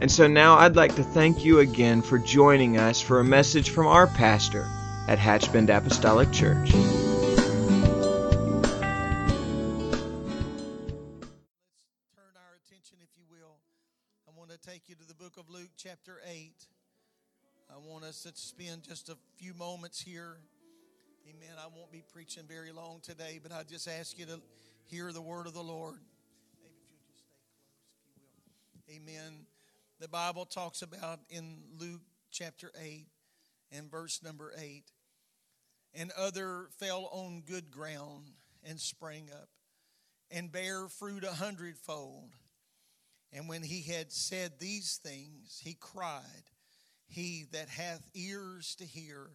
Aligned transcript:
And 0.00 0.10
so 0.10 0.26
now 0.26 0.56
I'd 0.56 0.76
like 0.76 0.94
to 0.96 1.02
thank 1.02 1.44
you 1.44 1.58
again 1.58 2.00
for 2.00 2.18
joining 2.18 2.78
us 2.78 3.02
for 3.02 3.20
a 3.20 3.24
message 3.24 3.68
from 3.68 3.86
our 3.86 4.06
pastor 4.06 4.66
at 5.06 5.18
Hatchbend 5.18 5.68
Apostolic 5.68 6.32
Church. 6.32 6.72
Let's 6.72 6.96
turn 12.16 12.32
our 12.34 12.56
attention, 12.64 12.96
if 13.02 13.10
you 13.14 13.24
will. 13.30 13.58
I 14.26 14.30
want 14.34 14.48
to 14.50 14.56
take 14.56 14.88
you 14.88 14.94
to 14.94 15.06
the 15.06 15.12
book 15.12 15.36
of 15.36 15.50
Luke, 15.50 15.68
chapter 15.76 16.22
8. 16.26 16.50
I 17.68 17.76
want 17.86 18.04
us 18.04 18.22
to 18.22 18.30
spend 18.34 18.84
just 18.84 19.10
a 19.10 19.18
few 19.36 19.52
moments 19.52 20.00
here. 20.00 20.38
Amen. 21.28 21.56
I 21.58 21.66
won't 21.76 21.92
be 21.92 22.02
preaching 22.10 22.44
very 22.48 22.72
long 22.72 23.00
today, 23.02 23.38
but 23.42 23.52
I 23.52 23.64
just 23.64 23.86
ask 23.86 24.18
you 24.18 24.24
to 24.24 24.40
hear 24.86 25.12
the 25.12 25.20
word 25.20 25.46
of 25.46 25.52
the 25.52 25.62
Lord. 25.62 25.98
Amen. 28.88 29.44
The 30.00 30.08
Bible 30.08 30.46
talks 30.46 30.80
about 30.80 31.20
in 31.28 31.58
Luke 31.78 32.00
chapter 32.30 32.72
8 32.80 33.06
and 33.70 33.90
verse 33.90 34.22
number 34.22 34.50
8 34.58 34.84
and 35.92 36.10
other 36.12 36.68
fell 36.78 37.10
on 37.12 37.42
good 37.46 37.70
ground 37.70 38.30
and 38.64 38.80
sprang 38.80 39.28
up 39.30 39.50
and 40.30 40.50
bare 40.50 40.88
fruit 40.88 41.22
a 41.22 41.32
hundredfold. 41.32 42.30
And 43.30 43.46
when 43.46 43.62
he 43.62 43.82
had 43.82 44.10
said 44.10 44.52
these 44.58 44.98
things, 45.04 45.60
he 45.62 45.76
cried, 45.78 46.22
He 47.06 47.44
that 47.52 47.68
hath 47.68 48.08
ears 48.14 48.76
to 48.76 48.86
hear, 48.86 49.28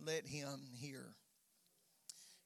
let 0.00 0.28
him 0.28 0.60
hear. 0.76 1.16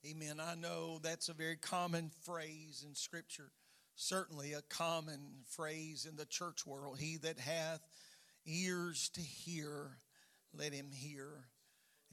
Amen. 0.06 0.40
I 0.40 0.54
know 0.54 1.00
that's 1.02 1.28
a 1.28 1.34
very 1.34 1.56
common 1.56 2.10
phrase 2.24 2.82
in 2.88 2.94
Scripture, 2.94 3.52
certainly 3.96 4.52
a 4.52 4.62
common 4.62 5.20
phrase 5.46 6.06
in 6.08 6.16
the 6.16 6.24
church 6.24 6.66
world. 6.66 6.98
He 6.98 7.18
that 7.18 7.38
hath 7.38 7.80
ears 8.46 9.10
to 9.14 9.20
hear, 9.20 9.98
let 10.56 10.72
him 10.72 10.90
hear. 10.92 11.28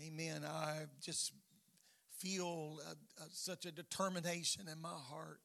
Amen. 0.01 0.43
I 0.45 0.85
just 1.01 1.33
feel 2.19 2.79
a, 2.87 3.23
a, 3.23 3.27
such 3.31 3.65
a 3.65 3.71
determination 3.71 4.67
in 4.71 4.81
my 4.81 4.89
heart 4.89 5.39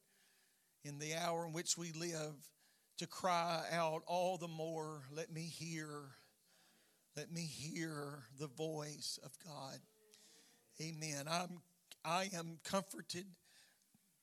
in 0.85 0.99
the 0.99 1.15
hour 1.15 1.47
in 1.47 1.53
which 1.53 1.79
we 1.79 1.93
live 1.93 2.35
to 2.99 3.07
cry 3.07 3.63
out 3.73 4.03
all 4.07 4.37
the 4.37 4.49
more, 4.49 5.03
let 5.13 5.33
me 5.33 5.43
hear, 5.43 5.89
let 7.17 7.33
me 7.33 7.41
hear 7.41 8.25
the 8.39 8.47
voice 8.47 9.19
of 9.25 9.33
God. 9.45 9.79
Amen. 10.81 11.27
I'm, 11.29 11.61
I 12.05 12.29
am 12.37 12.59
comforted 12.65 13.27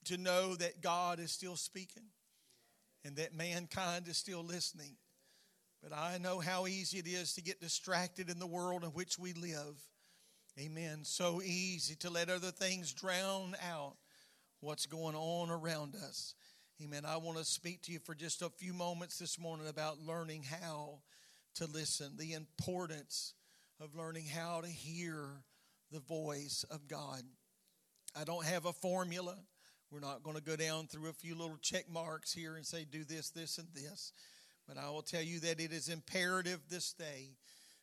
to 0.06 0.18
know 0.18 0.56
that 0.56 0.82
God 0.82 1.20
is 1.20 1.32
still 1.32 1.56
speaking 1.56 2.06
and 3.06 3.16
that 3.16 3.36
mankind 3.36 4.08
is 4.08 4.18
still 4.18 4.44
listening. 4.44 4.96
But 5.82 5.94
I 5.94 6.18
know 6.20 6.40
how 6.40 6.68
easy 6.68 7.00
it 7.00 7.08
is 7.08 7.34
to 7.34 7.42
get 7.42 7.60
distracted 7.60 8.30
in 8.30 8.40
the 8.40 8.48
world 8.48 8.84
in 8.84 8.92
which 8.92 9.17
we 9.17 9.34
live. 9.34 9.82
Amen. 10.60 11.00
So 11.04 11.42
easy 11.42 11.95
to 11.95 12.10
let 12.10 12.30
other 12.30 12.52
things 12.52 12.94
drown 12.94 13.56
out 13.67 13.95
what's 14.60 14.86
going 14.86 15.16
on 15.16 15.50
around 15.50 15.95
us. 15.95 16.36
Amen. 16.84 17.04
I 17.06 17.17
want 17.17 17.38
to 17.38 17.45
speak 17.45 17.84
to 17.84 17.92
you 17.92 18.00
for 18.00 18.14
just 18.14 18.42
a 18.42 18.50
few 18.50 18.73
moments 18.73 19.17
this 19.17 19.40
morning 19.40 19.67
about 19.67 20.00
learning 20.00 20.44
how 20.44 21.00
to 21.56 21.66
listen, 21.66 22.17
the 22.17 22.34
importance 22.34 23.34
of 23.80 23.95
learning 23.95 24.26
how 24.26 24.61
to 24.61 24.67
hear 24.67 25.44
the 25.92 26.00
voice 26.00 26.64
of 26.70 26.88
God. 26.88 27.22
I 28.20 28.23
don't 28.23 28.45
have 28.45 28.66
a 28.66 28.73
formula. 28.73 29.38
We're 29.92 30.00
not 30.00 30.24
going 30.24 30.38
to 30.38 30.42
go 30.42 30.56
down 30.56 30.88
through 30.88 31.10
a 31.10 31.14
few 31.14 31.36
little 31.36 31.58
check 31.62 31.92
marks 31.92 32.34
here 32.34 32.56
and 32.56 32.66
say, 32.66 32.86
do 32.90 33.04
this, 33.04 33.30
this, 33.30 33.58
and 33.58 33.68
this. 33.74 34.14
But 34.66 34.78
I 34.78 34.90
will 34.90 35.02
tell 35.02 35.22
you 35.22 35.42
that 35.42 35.60
it 35.60 35.74
is 35.74 35.90
imperative 35.90 36.62
this 36.70 36.94
day 36.94 37.32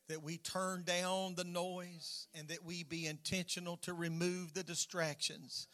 that 0.08 0.22
we 0.22 0.38
turn 0.38 0.84
down 0.84 1.34
the 1.34 1.44
noise 1.44 2.28
and 2.34 2.48
that 2.48 2.64
we 2.64 2.82
be 2.82 3.06
intentional 3.06 3.76
to 3.82 3.92
remove 3.92 4.54
the 4.54 4.62
distractions 4.62 5.66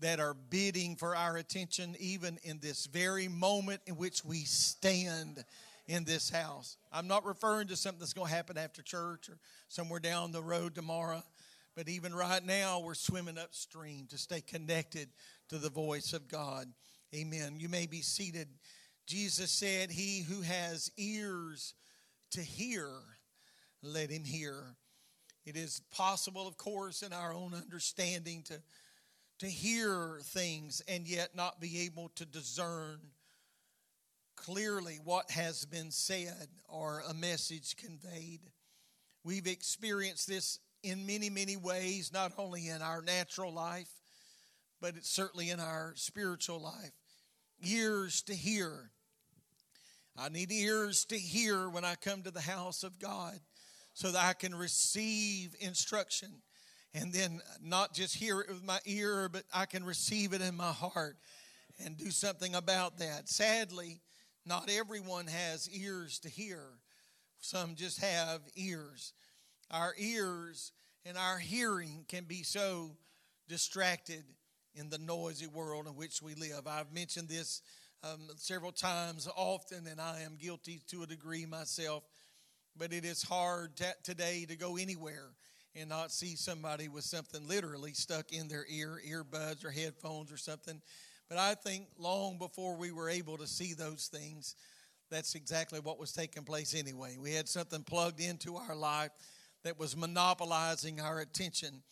that 0.00 0.20
are 0.20 0.34
bidding 0.34 0.96
for 0.96 1.16
our 1.16 1.38
attention, 1.38 1.96
even 1.98 2.38
in 2.42 2.58
this 2.60 2.84
very 2.84 3.26
moment 3.26 3.80
in 3.86 3.96
which 3.96 4.22
we 4.22 4.40
stand 4.40 5.42
in 5.88 6.04
this 6.04 6.28
house. 6.28 6.76
I'm 6.92 7.08
not 7.08 7.24
referring 7.24 7.68
to 7.68 7.76
something 7.76 8.00
that's 8.00 8.12
going 8.12 8.28
to 8.28 8.34
happen 8.34 8.58
after 8.58 8.82
church 8.82 9.30
or 9.30 9.38
somewhere 9.68 10.00
down 10.00 10.30
the 10.30 10.42
road 10.42 10.74
tomorrow, 10.74 11.22
but 11.74 11.88
even 11.88 12.14
right 12.14 12.44
now, 12.44 12.80
we're 12.80 12.92
swimming 12.92 13.38
upstream 13.38 14.06
to 14.10 14.18
stay 14.18 14.42
connected 14.42 15.08
to 15.50 15.58
the 15.58 15.68
voice 15.68 16.12
of 16.12 16.28
God. 16.28 16.66
Amen. 17.14 17.56
You 17.58 17.68
may 17.68 17.86
be 17.86 18.02
seated. 18.02 18.48
Jesus 19.06 19.50
said, 19.50 19.90
He 19.90 20.22
who 20.22 20.42
has 20.42 20.92
ears 20.96 21.74
to 22.30 22.40
hear, 22.40 22.88
let 23.82 24.10
him 24.10 24.22
hear. 24.24 24.76
It 25.44 25.56
is 25.56 25.82
possible, 25.90 26.46
of 26.46 26.56
course, 26.56 27.02
in 27.02 27.12
our 27.12 27.34
own 27.34 27.52
understanding 27.52 28.44
to, 28.44 28.62
to 29.40 29.46
hear 29.46 30.20
things 30.22 30.82
and 30.86 31.08
yet 31.08 31.34
not 31.34 31.60
be 31.60 31.80
able 31.80 32.10
to 32.14 32.24
discern 32.24 33.00
clearly 34.36 35.00
what 35.02 35.32
has 35.32 35.64
been 35.64 35.90
said 35.90 36.46
or 36.68 37.02
a 37.08 37.14
message 37.14 37.74
conveyed. 37.76 38.40
We've 39.24 39.48
experienced 39.48 40.28
this 40.28 40.60
in 40.84 41.06
many, 41.06 41.28
many 41.28 41.56
ways, 41.56 42.12
not 42.12 42.32
only 42.38 42.68
in 42.68 42.82
our 42.82 43.02
natural 43.02 43.52
life, 43.52 43.90
but 44.80 44.96
it's 44.96 45.10
certainly 45.10 45.50
in 45.50 45.60
our 45.60 45.92
spiritual 45.96 46.60
life. 46.60 46.92
Ears 47.62 48.22
to 48.22 48.34
hear. 48.34 48.90
I 50.18 50.28
need 50.28 50.50
ears 50.50 51.04
to 51.06 51.18
hear 51.18 51.68
when 51.68 51.84
I 51.84 51.94
come 51.94 52.22
to 52.22 52.30
the 52.30 52.40
house 52.40 52.82
of 52.82 52.98
God 52.98 53.38
so 53.94 54.10
that 54.10 54.24
I 54.24 54.32
can 54.32 54.54
receive 54.54 55.54
instruction 55.60 56.42
and 56.94 57.12
then 57.12 57.40
not 57.62 57.94
just 57.94 58.16
hear 58.16 58.40
it 58.40 58.48
with 58.48 58.64
my 58.64 58.80
ear, 58.84 59.28
but 59.28 59.44
I 59.54 59.66
can 59.66 59.84
receive 59.84 60.32
it 60.32 60.40
in 60.40 60.56
my 60.56 60.72
heart 60.72 61.16
and 61.84 61.96
do 61.96 62.10
something 62.10 62.54
about 62.54 62.98
that. 62.98 63.28
Sadly, 63.28 64.00
not 64.44 64.70
everyone 64.70 65.26
has 65.26 65.68
ears 65.70 66.18
to 66.20 66.28
hear, 66.28 66.62
some 67.40 67.74
just 67.74 68.00
have 68.00 68.40
ears. 68.56 69.12
Our 69.70 69.94
ears 69.98 70.72
and 71.04 71.16
our 71.16 71.38
hearing 71.38 72.04
can 72.08 72.24
be 72.24 72.42
so 72.42 72.96
distracted 73.48 74.24
in 74.80 74.90
the 74.90 74.98
noisy 74.98 75.46
world 75.46 75.86
in 75.86 75.92
which 75.92 76.20
we 76.22 76.34
live. 76.34 76.66
I've 76.66 76.92
mentioned 76.92 77.28
this 77.28 77.62
um, 78.02 78.20
several 78.36 78.72
times 78.72 79.28
often, 79.36 79.86
and 79.86 80.00
I 80.00 80.22
am 80.22 80.36
guilty 80.40 80.80
to 80.88 81.02
a 81.02 81.06
degree 81.06 81.46
myself 81.46 82.02
but 82.76 82.92
it 82.92 83.04
is 83.04 83.22
hard 83.22 83.76
t- 83.76 83.84
today 84.02 84.46
to 84.48 84.56
go 84.56 84.76
anywhere 84.76 85.28
and 85.76 85.88
not 85.88 86.10
see 86.10 86.36
somebody 86.36 86.88
with 86.88 87.04
something 87.04 87.46
literally 87.46 87.92
stuck 87.92 88.32
in 88.32 88.48
their 88.48 88.64
ear, 88.68 89.00
earbuds 89.08 89.64
or 89.64 89.70
headphones 89.70 90.32
or 90.32 90.36
something. 90.36 90.80
But 91.28 91.38
I 91.38 91.54
think 91.54 91.86
long 91.98 92.38
before 92.38 92.76
we 92.76 92.90
were 92.90 93.08
able 93.08 93.36
to 93.38 93.46
see 93.46 93.74
those 93.74 94.08
things, 94.12 94.56
that's 95.10 95.34
exactly 95.34 95.80
what 95.80 95.98
was 95.98 96.12
taking 96.12 96.44
place 96.44 96.74
anyway. 96.74 97.16
We 97.20 97.32
had 97.32 97.48
something 97.48 97.82
plugged 97.82 98.20
into 98.20 98.56
our 98.56 98.74
life 98.74 99.10
that 99.62 99.78
was 99.78 99.96
monopolizing 99.96 101.00
our 101.00 101.20
attention. 101.20 101.82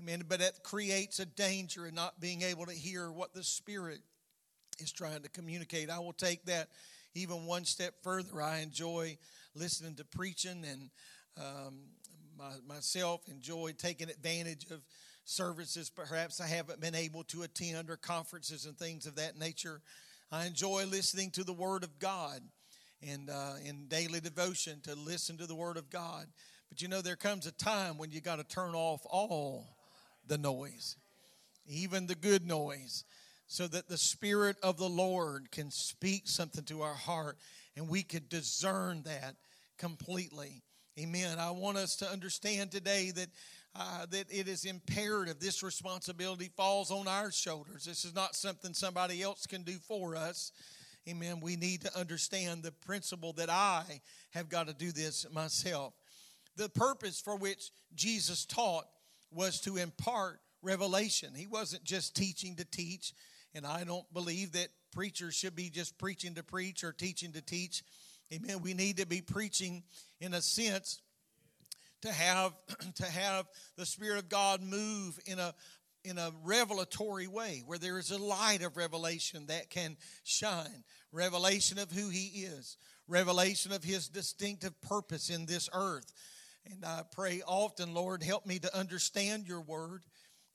Amen. 0.00 0.24
But 0.28 0.40
that 0.40 0.62
creates 0.62 1.20
a 1.20 1.26
danger 1.26 1.86
in 1.86 1.94
not 1.94 2.20
being 2.20 2.42
able 2.42 2.66
to 2.66 2.72
hear 2.72 3.10
what 3.10 3.32
the 3.32 3.42
Spirit 3.42 4.00
is 4.78 4.92
trying 4.92 5.22
to 5.22 5.28
communicate. 5.30 5.88
I 5.88 5.98
will 5.98 6.12
take 6.12 6.44
that 6.46 6.68
even 7.14 7.46
one 7.46 7.64
step 7.64 7.94
further. 8.02 8.42
I 8.42 8.58
enjoy 8.58 9.16
listening 9.54 9.94
to 9.94 10.04
preaching 10.04 10.64
and 10.70 10.90
um, 11.38 11.78
my, 12.38 12.50
myself 12.68 13.22
enjoy 13.28 13.72
taking 13.76 14.10
advantage 14.10 14.66
of 14.70 14.82
services 15.24 15.90
perhaps 15.90 16.40
I 16.40 16.46
haven't 16.46 16.80
been 16.80 16.94
able 16.94 17.24
to 17.24 17.42
attend 17.42 17.90
or 17.90 17.96
conferences 17.96 18.66
and 18.66 18.78
things 18.78 19.06
of 19.06 19.16
that 19.16 19.36
nature. 19.36 19.80
I 20.30 20.46
enjoy 20.46 20.84
listening 20.84 21.30
to 21.32 21.44
the 21.44 21.52
Word 21.52 21.84
of 21.84 21.98
God 21.98 22.40
and 23.02 23.30
uh, 23.30 23.54
in 23.64 23.86
daily 23.88 24.20
devotion 24.20 24.80
to 24.84 24.94
listen 24.94 25.38
to 25.38 25.46
the 25.46 25.54
Word 25.54 25.78
of 25.78 25.90
God. 25.90 26.26
But 26.68 26.82
you 26.82 26.88
know, 26.88 27.00
there 27.00 27.16
comes 27.16 27.46
a 27.46 27.52
time 27.52 27.98
when 27.98 28.10
you 28.10 28.20
got 28.20 28.36
to 28.36 28.44
turn 28.44 28.74
off 28.74 29.00
all 29.06 29.75
the 30.26 30.38
noise, 30.38 30.96
even 31.68 32.06
the 32.06 32.14
good 32.14 32.46
noise. 32.46 33.04
so 33.48 33.66
that 33.68 33.88
the 33.88 33.98
Spirit 33.98 34.56
of 34.62 34.76
the 34.76 34.88
Lord 34.88 35.50
can 35.52 35.70
speak 35.70 36.26
something 36.26 36.64
to 36.64 36.82
our 36.82 36.94
heart 36.94 37.38
and 37.76 37.88
we 37.88 38.02
could 38.02 38.28
discern 38.28 39.02
that 39.04 39.36
completely. 39.78 40.62
Amen. 40.98 41.38
I 41.38 41.50
want 41.50 41.76
us 41.76 41.96
to 41.96 42.10
understand 42.10 42.70
today 42.70 43.10
that. 43.12 43.28
Uh, 43.78 44.06
that 44.08 44.24
it 44.30 44.48
is 44.48 44.64
imperative. 44.64 45.38
This 45.38 45.62
responsibility 45.62 46.50
falls 46.56 46.90
on 46.90 47.06
our 47.06 47.30
shoulders. 47.30 47.84
This 47.84 48.06
is 48.06 48.14
not 48.14 48.34
something 48.34 48.72
somebody 48.72 49.22
else 49.22 49.46
can 49.46 49.64
do 49.64 49.74
for 49.86 50.16
us. 50.16 50.50
Amen. 51.06 51.40
We 51.42 51.56
need 51.56 51.82
to 51.82 51.94
understand 51.94 52.62
the 52.62 52.72
principle 52.72 53.34
that 53.34 53.50
I 53.50 54.00
have 54.30 54.48
got 54.48 54.68
to 54.68 54.72
do 54.72 54.92
this 54.92 55.26
myself. 55.30 55.92
The 56.56 56.70
purpose 56.70 57.20
for 57.20 57.36
which 57.36 57.70
Jesus 57.94 58.46
taught 58.46 58.86
was 59.30 59.60
to 59.62 59.76
impart 59.76 60.40
revelation. 60.62 61.34
He 61.34 61.46
wasn't 61.46 61.84
just 61.84 62.14
teaching 62.14 62.56
to 62.56 62.64
teach, 62.64 63.12
and 63.54 63.66
I 63.66 63.84
don't 63.84 64.10
believe 64.12 64.52
that 64.52 64.68
preachers 64.92 65.34
should 65.34 65.54
be 65.54 65.70
just 65.70 65.98
preaching 65.98 66.34
to 66.34 66.42
preach 66.42 66.84
or 66.84 66.92
teaching 66.92 67.32
to 67.32 67.42
teach. 67.42 67.82
Amen. 68.32 68.62
We 68.62 68.74
need 68.74 68.96
to 68.98 69.06
be 69.06 69.20
preaching 69.20 69.82
in 70.20 70.34
a 70.34 70.40
sense 70.40 71.00
to 72.02 72.12
have 72.12 72.52
to 72.96 73.04
have 73.04 73.46
the 73.76 73.86
Spirit 73.86 74.18
of 74.18 74.28
God 74.28 74.62
move 74.62 75.18
in 75.26 75.38
a 75.38 75.54
in 76.04 76.18
a 76.18 76.30
revelatory 76.44 77.26
way 77.26 77.62
where 77.66 77.78
there 77.78 77.98
is 77.98 78.12
a 78.12 78.18
light 78.18 78.62
of 78.62 78.76
revelation 78.76 79.46
that 79.46 79.70
can 79.70 79.96
shine 80.22 80.84
revelation 81.12 81.78
of 81.78 81.90
who 81.90 82.08
he 82.08 82.44
is 82.44 82.76
revelation 83.08 83.72
of 83.72 83.82
his 83.82 84.08
distinctive 84.08 84.80
purpose 84.80 85.30
in 85.30 85.46
this 85.46 85.68
earth 85.72 86.12
and 86.70 86.84
i 86.84 87.02
pray 87.12 87.42
often 87.46 87.94
lord 87.94 88.22
help 88.22 88.46
me 88.46 88.58
to 88.58 88.76
understand 88.76 89.46
your 89.46 89.60
word 89.60 90.02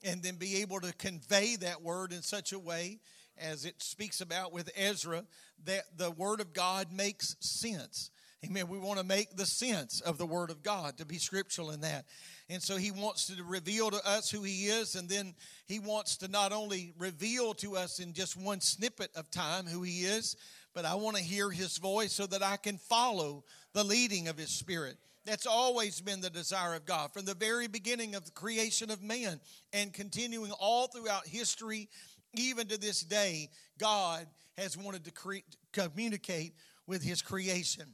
and 0.04 0.22
then 0.22 0.36
be 0.36 0.62
able 0.62 0.80
to 0.80 0.92
convey 0.94 1.56
that 1.56 1.82
word 1.82 2.12
in 2.12 2.22
such 2.22 2.52
a 2.52 2.58
way 2.58 2.98
as 3.38 3.64
it 3.64 3.82
speaks 3.82 4.20
about 4.20 4.52
with 4.52 4.70
Ezra 4.76 5.24
that 5.64 5.84
the 5.96 6.10
word 6.10 6.40
of 6.40 6.52
God 6.52 6.92
makes 6.92 7.36
sense. 7.40 8.10
Amen. 8.44 8.66
We 8.68 8.78
want 8.78 8.98
to 8.98 9.04
make 9.04 9.36
the 9.36 9.46
sense 9.46 10.00
of 10.00 10.18
the 10.18 10.26
word 10.26 10.50
of 10.50 10.62
God 10.62 10.98
to 10.98 11.06
be 11.06 11.18
scriptural 11.18 11.70
in 11.70 11.82
that. 11.82 12.06
And 12.48 12.60
so 12.60 12.76
he 12.76 12.90
wants 12.90 13.28
to 13.28 13.42
reveal 13.44 13.90
to 13.90 14.08
us 14.08 14.30
who 14.30 14.42
he 14.42 14.66
is, 14.66 14.96
and 14.96 15.08
then 15.08 15.34
he 15.66 15.78
wants 15.78 16.16
to 16.18 16.28
not 16.28 16.52
only 16.52 16.92
reveal 16.98 17.54
to 17.54 17.76
us 17.76 18.00
in 18.00 18.12
just 18.12 18.36
one 18.36 18.60
snippet 18.60 19.10
of 19.14 19.30
time 19.30 19.66
who 19.66 19.82
he 19.82 20.00
is, 20.00 20.36
but 20.74 20.84
I 20.84 20.96
want 20.96 21.16
to 21.16 21.22
hear 21.22 21.50
his 21.50 21.78
voice 21.78 22.12
so 22.12 22.26
that 22.26 22.42
I 22.42 22.56
can 22.56 22.78
follow 22.78 23.44
the 23.74 23.84
leading 23.84 24.26
of 24.26 24.36
his 24.36 24.50
spirit. 24.50 24.96
That's 25.24 25.46
always 25.46 26.00
been 26.00 26.20
the 26.20 26.30
desire 26.30 26.74
of 26.74 26.84
God 26.84 27.12
from 27.12 27.24
the 27.24 27.34
very 27.34 27.68
beginning 27.68 28.14
of 28.14 28.24
the 28.24 28.32
creation 28.32 28.90
of 28.90 29.02
man 29.02 29.40
and 29.72 29.92
continuing 29.92 30.50
all 30.52 30.88
throughout 30.88 31.26
history, 31.26 31.88
even 32.34 32.66
to 32.68 32.78
this 32.78 33.02
day. 33.02 33.50
God 33.78 34.26
has 34.58 34.76
wanted 34.76 35.04
to 35.04 35.12
cre- 35.12 35.36
communicate 35.72 36.54
with 36.86 37.02
his 37.02 37.22
creation. 37.22 37.86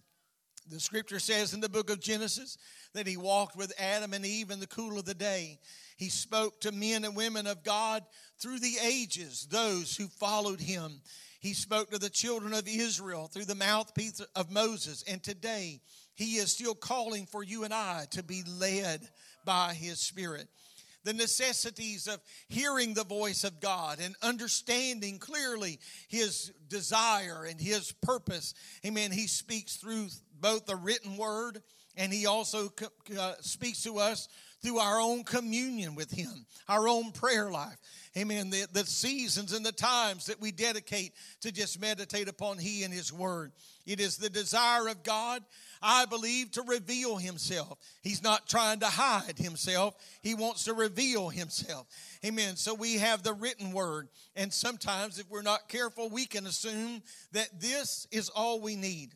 The 0.70 0.80
scripture 0.80 1.18
says 1.18 1.54
in 1.54 1.60
the 1.60 1.68
book 1.68 1.88
of 1.90 2.00
Genesis 2.00 2.58
that 2.92 3.06
he 3.06 3.16
walked 3.16 3.56
with 3.56 3.72
Adam 3.78 4.12
and 4.12 4.24
Eve 4.24 4.50
in 4.50 4.60
the 4.60 4.66
cool 4.66 4.98
of 4.98 5.06
the 5.06 5.14
day. 5.14 5.58
He 5.96 6.10
spoke 6.10 6.60
to 6.60 6.72
men 6.72 7.04
and 7.04 7.16
women 7.16 7.46
of 7.46 7.62
God 7.62 8.04
through 8.38 8.60
the 8.60 8.76
ages, 8.82 9.46
those 9.50 9.96
who 9.96 10.08
followed 10.08 10.60
him. 10.60 11.00
He 11.40 11.54
spoke 11.54 11.90
to 11.90 11.98
the 11.98 12.10
children 12.10 12.52
of 12.52 12.68
Israel 12.68 13.28
through 13.28 13.46
the 13.46 13.54
mouthpiece 13.54 14.20
of 14.34 14.50
Moses. 14.50 15.04
And 15.08 15.22
today, 15.22 15.80
he 16.18 16.34
is 16.34 16.50
still 16.50 16.74
calling 16.74 17.26
for 17.26 17.44
you 17.44 17.62
and 17.62 17.72
I 17.72 18.06
to 18.10 18.24
be 18.24 18.42
led 18.42 19.08
by 19.44 19.72
His 19.72 20.00
Spirit. 20.00 20.48
The 21.04 21.12
necessities 21.12 22.08
of 22.08 22.18
hearing 22.48 22.92
the 22.92 23.04
voice 23.04 23.44
of 23.44 23.60
God 23.60 24.00
and 24.02 24.16
understanding 24.20 25.20
clearly 25.20 25.78
His 26.08 26.52
desire 26.68 27.44
and 27.48 27.60
His 27.60 27.92
purpose. 28.02 28.54
Amen. 28.84 29.12
He 29.12 29.28
speaks 29.28 29.76
through 29.76 30.08
both 30.40 30.66
the 30.66 30.74
written 30.74 31.16
word 31.16 31.62
and 31.96 32.12
He 32.12 32.26
also 32.26 32.72
uh, 33.16 33.34
speaks 33.40 33.84
to 33.84 33.98
us 33.98 34.28
through 34.60 34.78
our 34.78 35.00
own 35.00 35.22
communion 35.22 35.94
with 35.94 36.10
Him, 36.10 36.46
our 36.68 36.88
own 36.88 37.12
prayer 37.12 37.48
life. 37.48 37.76
Amen. 38.16 38.50
The, 38.50 38.66
the 38.72 38.84
seasons 38.84 39.52
and 39.52 39.64
the 39.64 39.70
times 39.70 40.26
that 40.26 40.40
we 40.40 40.50
dedicate 40.50 41.12
to 41.42 41.52
just 41.52 41.80
meditate 41.80 42.28
upon 42.28 42.58
He 42.58 42.82
and 42.82 42.92
His 42.92 43.12
Word. 43.12 43.52
It 43.86 44.00
is 44.00 44.16
the 44.16 44.28
desire 44.28 44.88
of 44.88 45.04
God 45.04 45.44
I 45.82 46.04
believe, 46.06 46.50
to 46.52 46.62
reveal 46.62 47.16
himself. 47.16 47.78
He's 48.02 48.22
not 48.22 48.48
trying 48.48 48.80
to 48.80 48.86
hide 48.86 49.38
himself, 49.38 49.94
he 50.22 50.34
wants 50.34 50.64
to 50.64 50.74
reveal 50.74 51.28
himself. 51.28 51.86
Amen. 52.24 52.56
So 52.56 52.74
we 52.74 52.94
have 52.98 53.22
the 53.22 53.32
written 53.32 53.72
word. 53.72 54.08
And 54.34 54.52
sometimes, 54.52 55.18
if 55.18 55.30
we're 55.30 55.42
not 55.42 55.68
careful, 55.68 56.08
we 56.08 56.26
can 56.26 56.46
assume 56.46 57.02
that 57.32 57.60
this 57.60 58.06
is 58.10 58.28
all 58.28 58.60
we 58.60 58.76
need. 58.76 59.14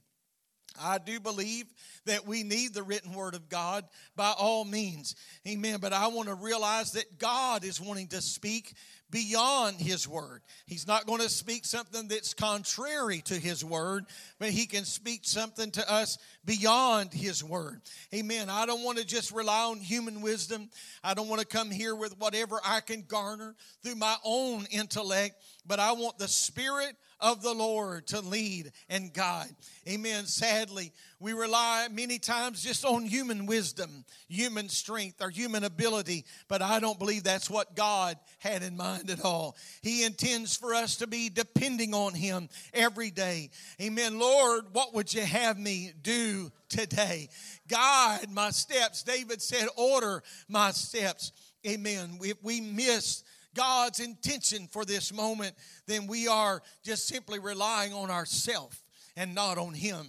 I 0.81 0.99
do 0.99 1.21
believe 1.21 1.67
that 2.07 2.27
we 2.27 2.43
need 2.43 2.75
the 2.75 2.83
written 2.83 3.13
word 3.13 3.35
of 3.35 3.49
God 3.49 3.85
by 4.17 4.33
all 4.37 4.65
means. 4.65 5.15
Amen. 5.47 5.79
But 5.81 5.93
I 5.93 6.07
want 6.07 6.29
to 6.29 6.35
realize 6.35 6.93
that 6.93 7.19
God 7.19 7.65
is 7.65 7.81
wanting 7.81 8.09
to 8.09 8.23
speak 8.23 8.75
beyond 9.13 9.77
his 9.77 10.09
word. 10.09 10.41
He's 10.67 10.89
not 10.89 11.07
going 11.07 11.21
to 11.21 11.29
speak 11.29 11.65
something 11.67 12.09
that's 12.09 12.35
contrary 12.35 13.21
to 13.27 13.35
his 13.35 13.65
word, 13.65 14.07
but 14.41 14.49
he 14.49 14.67
can 14.67 14.85
speak 14.85 15.21
something 15.23 15.71
to 15.73 15.93
us 15.93 16.19
beyond 16.45 17.13
his 17.13 17.45
word. 17.45 17.83
Amen. 18.13 18.49
I 18.51 18.67
don't 18.67 18.83
want 18.83 18.99
to 18.99 19.07
just 19.07 19.31
rely 19.31 19.65
on 19.65 19.79
human 19.79 20.23
wisdom. 20.23 20.71
I 21.05 21.13
don't 21.15 21.29
want 21.29 21.43
to 21.43 21.47
come 21.47 21.71
here 21.71 21.95
with 21.95 22.19
whatever 22.19 22.59
I 22.65 22.81
can 22.81 23.05
garner 23.07 23.55
through 23.85 23.97
my 23.97 24.17
own 24.25 24.67
intellect, 24.71 25.37
but 25.67 25.79
I 25.79 25.93
want 25.93 26.19
the 26.19 26.27
spirit 26.27 26.97
of 27.23 27.41
the 27.41 27.55
Lord 27.55 28.09
to 28.09 28.21
lead 28.21 28.73
and 28.89 29.15
guide. 29.15 29.55
Amen. 29.89 30.27
Sadly, 30.27 30.93
we 31.21 31.33
rely 31.33 31.87
many 31.91 32.19
times 32.19 32.63
just 32.63 32.85
on 32.85 33.05
human 33.05 33.47
wisdom, 33.47 34.05
human 34.29 34.69
strength, 34.69 35.23
or 35.23 35.31
human 35.31 35.63
ability, 35.63 36.25
but 36.49 36.61
I 36.61 36.81
don't 36.81 36.99
believe 36.99 37.23
that's 37.23 37.49
what 37.49 37.77
God 37.77 38.19
had 38.41 38.65
in 38.65 38.77
mind 38.77 39.09
at 39.09 39.25
all. 39.25 39.57
He 39.83 40.05
intends 40.05 40.57
for 40.57 40.75
us 40.75 40.97
to 40.97 41.07
be 41.07 41.29
depending 41.29 41.95
on 41.95 42.13
Him 42.13 42.49
every 42.75 43.13
day. 43.13 43.51
Amen. 43.81 44.19
Lord, 44.19 44.65
what 44.73 44.93
would 44.95 45.15
you 45.15 45.23
have 45.23 45.59
me 45.59 45.93
do 46.03 46.51
today? 46.69 47.29
Guide 47.69 48.27
my 48.31 48.51
steps. 48.51 49.05
David 49.05 49.41
said, 49.41 49.69
Order 49.77 50.25
my 50.49 50.73
steps. 50.73 51.31
Amen. 51.65 52.19
If 52.21 52.43
we 52.43 52.61
miss 52.61 53.23
God's 53.55 54.01
intention 54.01 54.67
for 54.67 54.85
this 54.85 55.13
moment, 55.13 55.55
then 55.87 56.07
we 56.07 56.29
are 56.29 56.63
just 56.83 57.07
simply 57.07 57.39
relying 57.39 57.93
on 57.93 58.11
ourselves 58.11 58.83
and 59.17 59.35
not 59.35 59.59
on 59.59 59.75
Him. 59.75 60.07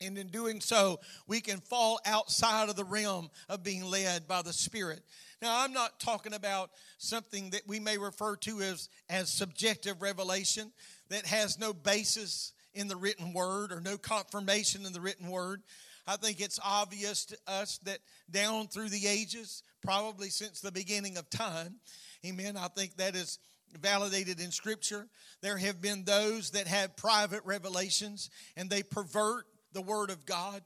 And 0.00 0.18
in 0.18 0.28
doing 0.28 0.60
so, 0.60 1.00
we 1.26 1.40
can 1.40 1.60
fall 1.60 2.00
outside 2.04 2.68
of 2.68 2.76
the 2.76 2.84
realm 2.84 3.30
of 3.48 3.62
being 3.62 3.84
led 3.84 4.26
by 4.26 4.42
the 4.42 4.52
Spirit. 4.52 5.02
Now, 5.40 5.62
I'm 5.62 5.72
not 5.72 6.00
talking 6.00 6.34
about 6.34 6.70
something 6.98 7.50
that 7.50 7.62
we 7.66 7.78
may 7.78 7.98
refer 7.98 8.36
to 8.36 8.60
as, 8.60 8.88
as 9.08 9.30
subjective 9.30 10.02
revelation 10.02 10.72
that 11.10 11.26
has 11.26 11.58
no 11.58 11.72
basis 11.72 12.52
in 12.72 12.88
the 12.88 12.96
written 12.96 13.32
word 13.32 13.72
or 13.72 13.80
no 13.80 13.96
confirmation 13.96 14.84
in 14.84 14.92
the 14.92 15.00
written 15.00 15.28
word. 15.28 15.62
I 16.06 16.16
think 16.16 16.40
it's 16.40 16.60
obvious 16.62 17.24
to 17.26 17.38
us 17.46 17.78
that 17.84 17.98
down 18.30 18.68
through 18.68 18.90
the 18.90 19.06
ages, 19.06 19.62
probably 19.82 20.28
since 20.28 20.60
the 20.60 20.72
beginning 20.72 21.16
of 21.16 21.30
time, 21.30 21.76
Amen. 22.24 22.56
I 22.56 22.68
think 22.68 22.96
that 22.96 23.14
is 23.14 23.38
validated 23.82 24.40
in 24.40 24.50
Scripture. 24.50 25.08
There 25.42 25.58
have 25.58 25.82
been 25.82 26.04
those 26.04 26.52
that 26.52 26.66
have 26.66 26.96
private 26.96 27.42
revelations 27.44 28.30
and 28.56 28.70
they 28.70 28.82
pervert 28.82 29.44
the 29.74 29.82
Word 29.82 30.08
of 30.08 30.24
God 30.24 30.62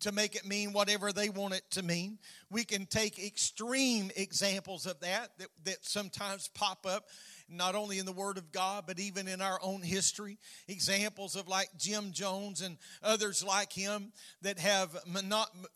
to 0.00 0.12
make 0.12 0.36
it 0.36 0.46
mean 0.46 0.72
whatever 0.72 1.12
they 1.12 1.28
want 1.28 1.52
it 1.52 1.64
to 1.72 1.82
mean. 1.82 2.18
We 2.50 2.64
can 2.64 2.86
take 2.86 3.22
extreme 3.22 4.10
examples 4.16 4.86
of 4.86 5.00
that 5.00 5.36
that, 5.38 5.48
that 5.64 5.84
sometimes 5.84 6.48
pop 6.48 6.86
up 6.86 7.08
not 7.48 7.74
only 7.74 7.98
in 7.98 8.06
the 8.06 8.12
Word 8.12 8.38
of 8.38 8.52
God, 8.52 8.84
but 8.86 8.98
even 8.98 9.28
in 9.28 9.40
our 9.40 9.58
own 9.62 9.82
history. 9.82 10.38
Examples 10.68 11.36
of 11.36 11.48
like 11.48 11.68
Jim 11.78 12.12
Jones 12.12 12.60
and 12.60 12.76
others 13.02 13.44
like 13.44 13.72
him 13.72 14.12
that 14.42 14.58
have 14.58 14.96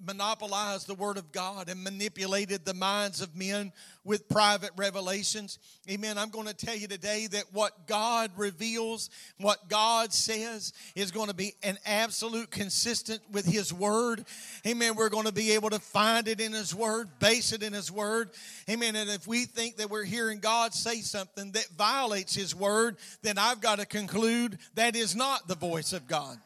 monopolized 0.00 0.86
the 0.86 0.94
Word 0.94 1.16
of 1.16 1.32
God 1.32 1.68
and 1.68 1.82
manipulated 1.82 2.64
the 2.64 2.74
minds 2.74 3.20
of 3.20 3.36
men 3.36 3.72
with 4.04 4.28
private 4.28 4.70
revelations. 4.76 5.58
Amen. 5.90 6.16
I'm 6.16 6.30
going 6.30 6.46
to 6.46 6.54
tell 6.54 6.76
you 6.76 6.86
today 6.86 7.26
that 7.32 7.44
what 7.52 7.86
God 7.88 8.30
reveals, 8.36 9.10
what 9.38 9.68
God 9.68 10.12
says, 10.12 10.72
is 10.94 11.10
going 11.10 11.28
to 11.28 11.34
be 11.34 11.54
an 11.62 11.76
absolute 11.84 12.50
consistent 12.50 13.20
with 13.32 13.44
His 13.44 13.72
Word. 13.72 14.24
Amen. 14.66 14.94
We're 14.94 15.08
going 15.08 15.26
to 15.26 15.32
be 15.32 15.52
able 15.52 15.70
to 15.70 15.80
find 15.80 16.28
it 16.28 16.40
in 16.40 16.52
His 16.52 16.74
Word, 16.74 17.18
base 17.18 17.52
it 17.52 17.62
in 17.62 17.72
His 17.72 17.90
Word. 17.90 18.30
Amen. 18.70 18.94
And 18.94 19.10
if 19.10 19.26
we 19.26 19.44
think 19.44 19.78
that 19.78 19.90
we're 19.90 20.04
hearing 20.04 20.38
God 20.38 20.72
say 20.72 21.00
something 21.00 21.52
that 21.56 21.68
violates 21.76 22.34
His 22.34 22.54
Word, 22.54 22.96
then 23.22 23.38
I've 23.38 23.60
got 23.60 23.78
to 23.78 23.86
conclude 23.86 24.58
that 24.74 24.94
is 24.94 25.16
not 25.16 25.48
the 25.48 25.54
voice 25.54 25.92
of 25.92 26.06
God. 26.06 26.38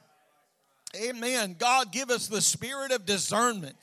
Amen. 0.97 1.55
God 1.59 1.93
give 1.93 2.11
us 2.11 2.26
the 2.26 2.40
spirit 2.40 2.90
of 2.90 3.07
discernment. 3.07 3.76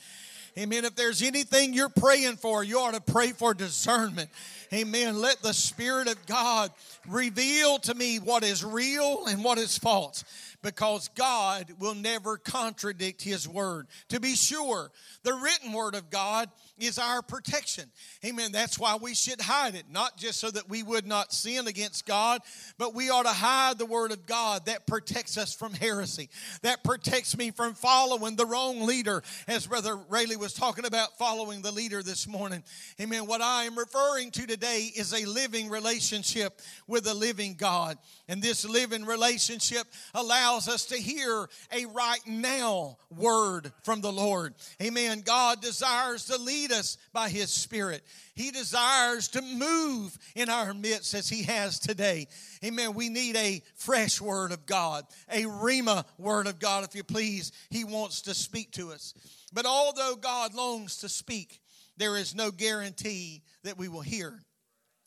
Amen. 0.58 0.86
If 0.86 0.96
there's 0.96 1.22
anything 1.22 1.74
you're 1.74 1.88
praying 1.88 2.38
for, 2.38 2.64
you 2.64 2.80
ought 2.80 2.96
to 2.96 3.12
pray 3.14 3.32
for 3.32 3.54
discernment. 3.54 4.30
Amen. 4.74 5.22
Let 5.22 5.42
the 5.44 5.54
Spirit 5.54 6.08
of 6.08 6.26
God 6.26 6.72
reveal 7.08 7.78
to 7.80 7.94
me 7.94 8.18
what 8.18 8.44
is 8.44 8.66
real 8.66 9.28
and 9.28 9.44
what 9.44 9.60
is 9.60 9.78
false 9.78 10.24
because 10.64 11.10
God 11.10 11.68
will 11.80 11.94
never 11.94 12.38
contradict 12.38 13.22
His 13.22 13.48
word. 13.48 13.88
To 14.10 14.20
be 14.20 14.36
sure, 14.36 14.92
the 15.22 15.36
written 15.36 15.74
word 15.74 15.94
of 15.94 16.10
God 16.10 16.50
is 16.80 16.98
our 16.98 17.22
protection. 17.22 17.86
Amen. 18.26 18.52
That's 18.52 18.78
why 18.78 18.98
we 19.02 19.14
should 19.14 19.42
hide 19.42 19.76
it, 19.76 19.86
not 19.92 20.18
just 20.18 20.40
so 20.40 20.52
that 20.52 20.70
we 20.70 20.84
would 20.84 21.08
not 21.08 21.34
sin 21.34 21.68
against 21.68 22.06
God, 22.06 22.42
but 22.78 22.94
we 22.94 23.10
ought 23.10 23.24
to 23.24 23.30
hide 23.30 23.78
the 23.78 23.86
word 23.86 24.12
of 24.12 24.26
God 24.26 24.66
that 24.66 24.88
protects 24.88 25.38
us 25.38 25.54
from 25.54 25.74
heresy, 25.74 26.30
that 26.62 26.84
protects 26.84 27.38
me 27.38 27.52
from 27.52 27.74
following 27.74 28.36
the 28.36 28.46
wrong 28.46 28.82
leader, 28.82 29.24
as 29.48 29.68
Brother 29.68 29.96
Rayleigh 29.96 30.38
was 30.38 30.54
talking 30.54 30.86
about 30.86 31.18
following 31.18 31.62
the 31.62 31.72
leader 31.72 32.04
this 32.04 32.28
morning. 32.28 32.64
Amen. 33.02 33.26
What 33.26 33.42
I 33.42 33.64
am 33.64 33.78
referring 33.78 34.32
to 34.32 34.48
today 34.48 34.92
is 34.96 35.14
a 35.14 35.26
living 35.26 35.70
relationship 35.70 36.60
with 36.88 37.08
a 37.08 37.14
living 37.14 37.56
God. 37.56 37.98
And 38.28 38.42
this 38.42 38.68
living 38.68 39.06
relationship 39.06 39.88
allows 40.14 40.68
us 40.68 40.86
to 40.88 40.98
hear 40.98 41.48
a 41.72 41.86
right 41.86 42.26
now 42.26 42.98
word 43.10 43.72
from 43.84 44.02
the 44.02 44.12
Lord. 44.12 44.54
Amen. 44.82 45.22
God 45.22 45.62
desires 45.62 46.26
to 46.26 46.38
lead 46.38 46.67
us 46.72 46.98
by 47.14 47.30
His 47.30 47.50
Spirit. 47.50 48.04
He 48.36 48.52
desires 48.52 49.28
to 49.30 49.42
move 49.42 50.18
in 50.36 50.50
our 50.50 50.74
midst 50.74 51.14
as 51.14 51.30
He 51.30 51.44
has 51.44 51.80
today. 51.80 52.28
Amen. 52.64 52.94
We 52.94 53.10
need 53.10 53.36
a 53.36 53.62
fresh 53.76 54.22
word 54.22 54.52
of 54.52 54.66
God, 54.66 55.06
a 55.30 55.44
Rhema 55.44 56.06
word 56.18 56.48
of 56.48 56.60
God, 56.60 56.84
if 56.84 56.96
you 56.96 57.04
please. 57.04 57.52
He 57.70 57.84
wants 57.84 58.22
to 58.24 58.34
speak 58.34 58.72
to 58.74 58.92
us. 58.92 59.14
But 59.54 59.66
although 59.66 60.16
God 60.16 60.54
longs 60.54 60.98
to 60.98 61.10
speak, 61.10 61.62
there 61.98 62.18
is 62.18 62.36
no 62.36 62.52
guarantee 62.52 63.42
that 63.64 63.78
we 63.78 63.88
will 63.88 64.02
hear. 64.02 64.40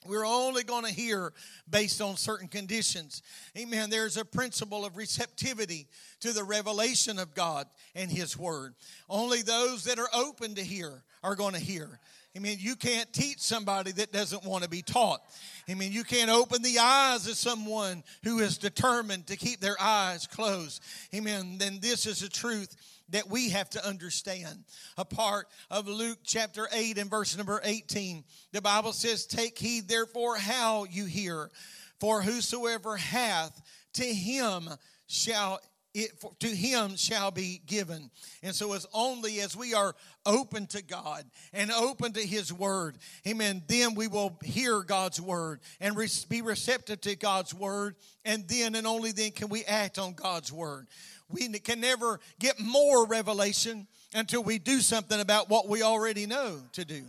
We're 0.07 0.27
only 0.27 0.65
going 0.65 0.85
to 0.85 0.93
hear 0.93 1.33
based 1.69 2.01
on 2.01 2.17
certain 2.17 2.49
conditions. 2.49 3.23
Amen. 3.57 3.91
There's 3.91 4.17
a 4.17 4.25
principle 4.25 4.87
of 4.87 4.97
receptivity 4.97 5.89
to 6.21 6.33
the 6.33 6.43
revelation 6.43 7.19
of 7.19 7.35
God 7.35 7.67
and 7.95 8.11
His 8.11 8.37
Word. 8.37 8.75
Only 9.11 9.43
those 9.43 9.85
that 9.85 9.99
are 9.99 10.09
open 10.15 10.55
to 10.55 10.63
hear 10.63 11.03
are 11.23 11.35
going 11.35 11.55
to 11.55 11.61
hear. 11.61 12.01
I 12.37 12.39
mean, 12.39 12.59
you 12.61 12.77
can't 12.77 13.13
teach 13.13 13.41
somebody 13.41 13.91
that 13.93 14.13
doesn't 14.13 14.45
want 14.45 14.63
to 14.63 14.71
be 14.71 14.83
taught. 14.83 15.21
I 15.69 15.75
mean, 15.75 15.93
you 15.93 16.05
can't 16.05 16.31
open 16.31 16.63
the 16.63 16.79
eyes 16.79 17.27
of 17.27 17.35
someone 17.35 18.05
who 18.23 18.39
is 18.39 18.57
determined 18.57 19.27
to 19.27 19.37
keep 19.37 19.61
their 19.61 19.77
eyes 19.81 20.29
closed. 20.29 20.81
Amen. 21.13 21.59
Then 21.59 21.81
this 21.81 22.07
is 22.07 22.23
a 22.23 22.29
truth 22.29 22.77
that 23.09 23.29
we 23.29 23.49
have 23.51 23.69
to 23.71 23.85
understand. 23.85 24.65
A 24.97 25.05
part 25.05 25.49
of 25.71 25.89
Luke 25.89 26.19
chapter 26.25 26.69
8 26.73 26.99
and 26.99 27.11
verse 27.11 27.37
number 27.37 27.61
18, 27.65 28.23
the 28.53 28.63
Bible 28.63 28.93
says, 28.93 29.27
Take 29.27 29.59
heed 29.59 29.89
therefore 29.89 30.37
how 30.37 30.85
you 30.85 31.07
hear, 31.07 31.51
for 31.99 32.23
whosoever 32.23 32.97
hath, 32.97 33.61
to 33.95 34.05
him 34.05 34.69
shall 35.09 35.59
it, 35.93 36.11
to 36.41 36.49
him 36.49 36.97
shall 36.97 37.31
be 37.31 37.61
given. 37.67 38.11
And 38.43 38.55
so, 38.55 38.73
as 38.75 38.87
only 38.93 39.41
as 39.41 39.57
we 39.57 39.75
are 39.75 39.95
open 40.25 40.67
to 40.69 40.83
God 40.83 41.25
and 41.53 41.71
open 41.73 42.13
to 42.13 42.21
His 42.21 42.53
Word, 42.53 42.97
amen, 43.27 43.63
then 43.67 43.95
we 43.95 44.07
will 44.07 44.39
hear 44.45 44.83
God's 44.83 45.21
Word 45.21 45.61
and 45.81 45.97
be 46.29 46.43
receptive 46.43 47.01
to 47.03 47.17
God's 47.17 47.53
Word, 47.53 47.97
and 48.25 48.47
then 48.47 48.75
and 48.75 48.87
only 48.87 49.13
then 49.13 49.33
can 49.33 49.49
we 49.49 49.65
act 49.65 49.99
on 49.99 50.15
God's 50.15 50.53
Word. 50.53 50.87
We 51.29 51.49
can 51.49 51.81
never 51.81 52.21
get 52.39 52.61
more 52.61 53.07
revelation 53.07 53.87
until 54.15 54.43
we 54.43 54.59
do 54.59 54.81
something 54.81 55.21
about 55.21 55.49
what 55.49 55.69
we 55.69 55.83
already 55.83 56.27
know 56.27 56.59
to 56.73 56.85
do. 56.85 57.03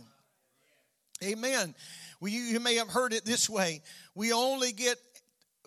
Amen. 1.22 1.74
Well, 2.20 2.30
you, 2.30 2.40
you 2.40 2.60
may 2.60 2.76
have 2.76 2.88
heard 2.88 3.12
it 3.12 3.24
this 3.24 3.48
way. 3.48 3.82
We 4.14 4.32
only 4.32 4.72
get 4.72 4.96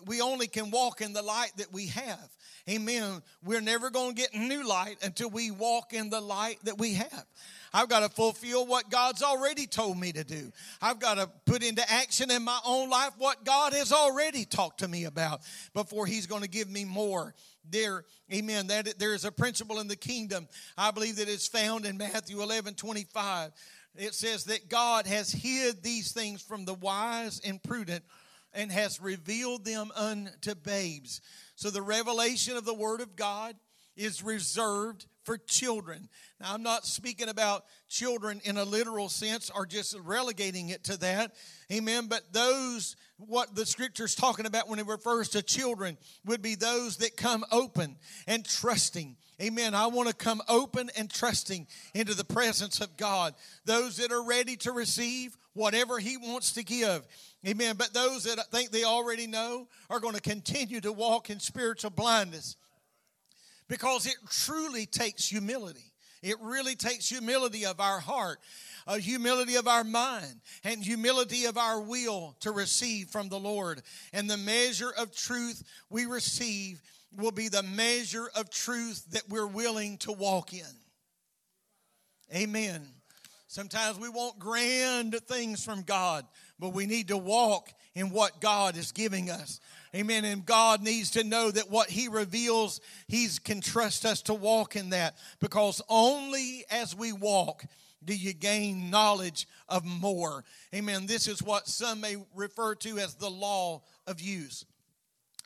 we 0.04 0.20
only 0.20 0.46
can 0.46 0.70
walk 0.70 1.00
in 1.00 1.12
the 1.14 1.22
light 1.22 1.52
that 1.56 1.72
we 1.72 1.86
have. 1.86 2.35
Amen. 2.68 3.22
We're 3.44 3.60
never 3.60 3.90
going 3.90 4.14
to 4.14 4.20
get 4.20 4.34
new 4.34 4.66
light 4.66 4.96
until 5.02 5.30
we 5.30 5.52
walk 5.52 5.92
in 5.92 6.10
the 6.10 6.20
light 6.20 6.58
that 6.64 6.78
we 6.78 6.94
have. 6.94 7.24
I've 7.72 7.88
got 7.88 8.00
to 8.00 8.08
fulfill 8.08 8.66
what 8.66 8.90
God's 8.90 9.22
already 9.22 9.66
told 9.66 9.98
me 9.98 10.10
to 10.12 10.24
do. 10.24 10.50
I've 10.82 10.98
got 10.98 11.14
to 11.14 11.28
put 11.44 11.62
into 11.62 11.88
action 11.88 12.30
in 12.30 12.42
my 12.42 12.58
own 12.64 12.90
life 12.90 13.12
what 13.18 13.44
God 13.44 13.72
has 13.72 13.92
already 13.92 14.44
talked 14.44 14.80
to 14.80 14.88
me 14.88 15.04
about 15.04 15.42
before 15.74 16.06
He's 16.06 16.26
going 16.26 16.42
to 16.42 16.48
give 16.48 16.68
me 16.68 16.84
more 16.84 17.34
there 17.70 18.04
amen 18.32 18.68
that 18.68 18.98
there 18.98 19.14
is 19.14 19.24
a 19.24 19.32
principle 19.32 19.80
in 19.80 19.88
the 19.88 19.96
kingdom 19.96 20.46
i 20.76 20.90
believe 20.90 21.16
that 21.16 21.28
it's 21.28 21.46
found 21.46 21.84
in 21.84 21.96
matthew 21.96 22.42
11 22.42 22.74
25 22.74 23.50
it 23.96 24.14
says 24.14 24.44
that 24.44 24.68
god 24.68 25.06
has 25.06 25.32
hid 25.32 25.82
these 25.82 26.12
things 26.12 26.42
from 26.42 26.64
the 26.64 26.74
wise 26.74 27.40
and 27.44 27.62
prudent 27.62 28.04
and 28.56 28.72
has 28.72 29.00
revealed 29.00 29.64
them 29.64 29.92
unto 29.94 30.54
babes. 30.54 31.20
So 31.54 31.70
the 31.70 31.82
revelation 31.82 32.56
of 32.56 32.64
the 32.64 32.74
word 32.74 33.00
of 33.00 33.14
god 33.14 33.54
is 33.96 34.22
reserved 34.22 35.06
for 35.26 35.36
children. 35.36 36.08
Now, 36.40 36.54
I'm 36.54 36.62
not 36.62 36.86
speaking 36.86 37.28
about 37.28 37.64
children 37.88 38.40
in 38.44 38.56
a 38.56 38.64
literal 38.64 39.08
sense 39.08 39.50
or 39.54 39.66
just 39.66 39.96
relegating 39.98 40.68
it 40.68 40.84
to 40.84 40.96
that. 40.98 41.34
Amen. 41.70 42.06
But 42.06 42.32
those, 42.32 42.94
what 43.18 43.54
the 43.54 43.66
scripture's 43.66 44.14
talking 44.14 44.46
about 44.46 44.68
when 44.68 44.78
it 44.78 44.86
refers 44.86 45.30
to 45.30 45.42
children, 45.42 45.98
would 46.24 46.42
be 46.42 46.54
those 46.54 46.98
that 46.98 47.16
come 47.16 47.44
open 47.50 47.96
and 48.28 48.44
trusting. 48.44 49.16
Amen. 49.42 49.74
I 49.74 49.88
want 49.88 50.08
to 50.08 50.14
come 50.14 50.40
open 50.48 50.90
and 50.96 51.10
trusting 51.10 51.66
into 51.92 52.14
the 52.14 52.24
presence 52.24 52.80
of 52.80 52.96
God. 52.96 53.34
Those 53.64 53.96
that 53.96 54.12
are 54.12 54.24
ready 54.24 54.56
to 54.58 54.72
receive 54.72 55.36
whatever 55.54 55.98
He 55.98 56.16
wants 56.16 56.52
to 56.52 56.62
give. 56.62 57.06
Amen. 57.46 57.76
But 57.76 57.92
those 57.92 58.24
that 58.24 58.38
think 58.52 58.70
they 58.70 58.84
already 58.84 59.26
know 59.26 59.66
are 59.90 60.00
going 60.00 60.14
to 60.14 60.20
continue 60.20 60.80
to 60.80 60.92
walk 60.92 61.30
in 61.30 61.40
spiritual 61.40 61.90
blindness 61.90 62.56
because 63.68 64.06
it 64.06 64.16
truly 64.28 64.86
takes 64.86 65.28
humility. 65.28 65.92
It 66.22 66.36
really 66.40 66.74
takes 66.74 67.08
humility 67.08 67.66
of 67.66 67.80
our 67.80 68.00
heart, 68.00 68.38
a 68.86 68.98
humility 68.98 69.56
of 69.56 69.68
our 69.68 69.84
mind, 69.84 70.40
and 70.64 70.82
humility 70.82 71.44
of 71.44 71.56
our 71.56 71.80
will 71.80 72.36
to 72.40 72.50
receive 72.50 73.08
from 73.08 73.28
the 73.28 73.38
Lord. 73.38 73.82
And 74.12 74.28
the 74.28 74.36
measure 74.36 74.92
of 74.96 75.14
truth 75.14 75.62
we 75.90 76.06
receive 76.06 76.80
will 77.16 77.32
be 77.32 77.48
the 77.48 77.62
measure 77.62 78.28
of 78.34 78.50
truth 78.50 79.04
that 79.12 79.28
we're 79.28 79.46
willing 79.46 79.98
to 79.98 80.12
walk 80.12 80.52
in. 80.52 80.64
Amen. 82.34 82.86
Sometimes 83.46 83.98
we 83.98 84.08
want 84.08 84.38
grand 84.38 85.14
things 85.26 85.64
from 85.64 85.82
God, 85.82 86.26
but 86.58 86.70
we 86.70 86.86
need 86.86 87.08
to 87.08 87.16
walk 87.16 87.70
in 87.94 88.10
what 88.10 88.40
God 88.40 88.76
is 88.76 88.92
giving 88.92 89.30
us. 89.30 89.60
Amen. 89.96 90.26
And 90.26 90.44
God 90.44 90.82
needs 90.82 91.12
to 91.12 91.24
know 91.24 91.50
that 91.50 91.70
what 91.70 91.88
He 91.88 92.08
reveals, 92.08 92.82
He 93.08 93.28
can 93.42 93.62
trust 93.62 94.04
us 94.04 94.20
to 94.22 94.34
walk 94.34 94.76
in 94.76 94.90
that 94.90 95.16
because 95.40 95.80
only 95.88 96.64
as 96.70 96.94
we 96.94 97.12
walk 97.12 97.64
do 98.04 98.14
you 98.14 98.34
gain 98.34 98.90
knowledge 98.90 99.48
of 99.70 99.84
more. 99.84 100.44
Amen. 100.74 101.06
This 101.06 101.26
is 101.26 101.42
what 101.42 101.66
some 101.66 102.02
may 102.02 102.16
refer 102.34 102.74
to 102.76 102.98
as 102.98 103.14
the 103.14 103.30
law 103.30 103.82
of 104.06 104.20
use. 104.20 104.66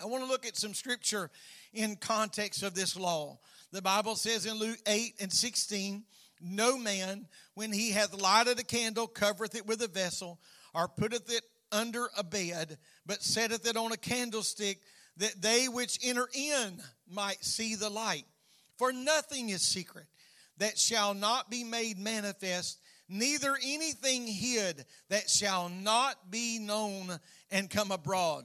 I 0.03 0.07
want 0.07 0.25
to 0.25 0.29
look 0.29 0.45
at 0.45 0.57
some 0.57 0.75
scripture 0.75 1.31
in 1.73 1.95
context 1.95 2.65
of 2.65 2.75
this 2.75 2.97
law. 2.97 3.39
The 3.71 3.83
Bible 3.83 4.17
says 4.17 4.47
in 4.47 4.55
Luke 4.55 4.79
8 4.87 5.15
and 5.21 5.33
16, 5.33 6.03
No 6.41 6.77
man, 6.77 7.29
when 7.55 7.73
he 7.73 7.93
hath 7.93 8.21
lighted 8.21 8.59
a 8.59 8.65
candle, 8.65 9.07
covereth 9.07 9.55
it 9.55 9.67
with 9.67 9.81
a 9.83 9.89
vessel, 9.89 10.41
or 10.75 10.89
putteth 10.89 11.33
it 11.33 11.45
under 11.73 12.09
a 12.17 12.25
bed, 12.25 12.79
but 13.07 13.23
setteth 13.23 13.67
it 13.67 13.77
on 13.77 13.93
a 13.93 13.97
candlestick, 13.97 14.81
that 15.17 15.41
they 15.43 15.69
which 15.69 15.99
enter 16.03 16.29
in 16.33 16.81
might 17.09 17.45
see 17.45 17.75
the 17.75 17.91
light. 17.91 18.25
For 18.79 18.93
nothing 18.93 19.51
is 19.51 19.63
secret 19.63 20.07
that 20.59 20.79
shall 20.79 21.15
not 21.15 21.51
be 21.51 21.65
made 21.65 21.99
manifest, 21.99 22.79
neither 23.09 23.57
anything 23.63 24.27
hid 24.27 24.85
that 25.09 25.29
shall 25.29 25.69
not 25.69 26.31
be 26.31 26.59
known 26.59 27.19
and 27.51 27.69
come 27.69 27.91
abroad. 27.91 28.45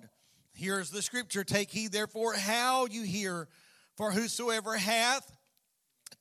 Here's 0.53 0.89
the 0.89 1.01
scripture 1.01 1.44
Take 1.44 1.70
heed 1.70 1.91
therefore 1.91 2.34
how 2.34 2.86
you 2.86 3.03
hear, 3.03 3.48
for 3.96 4.12
whosoever 4.12 4.75
hath, 4.75 5.29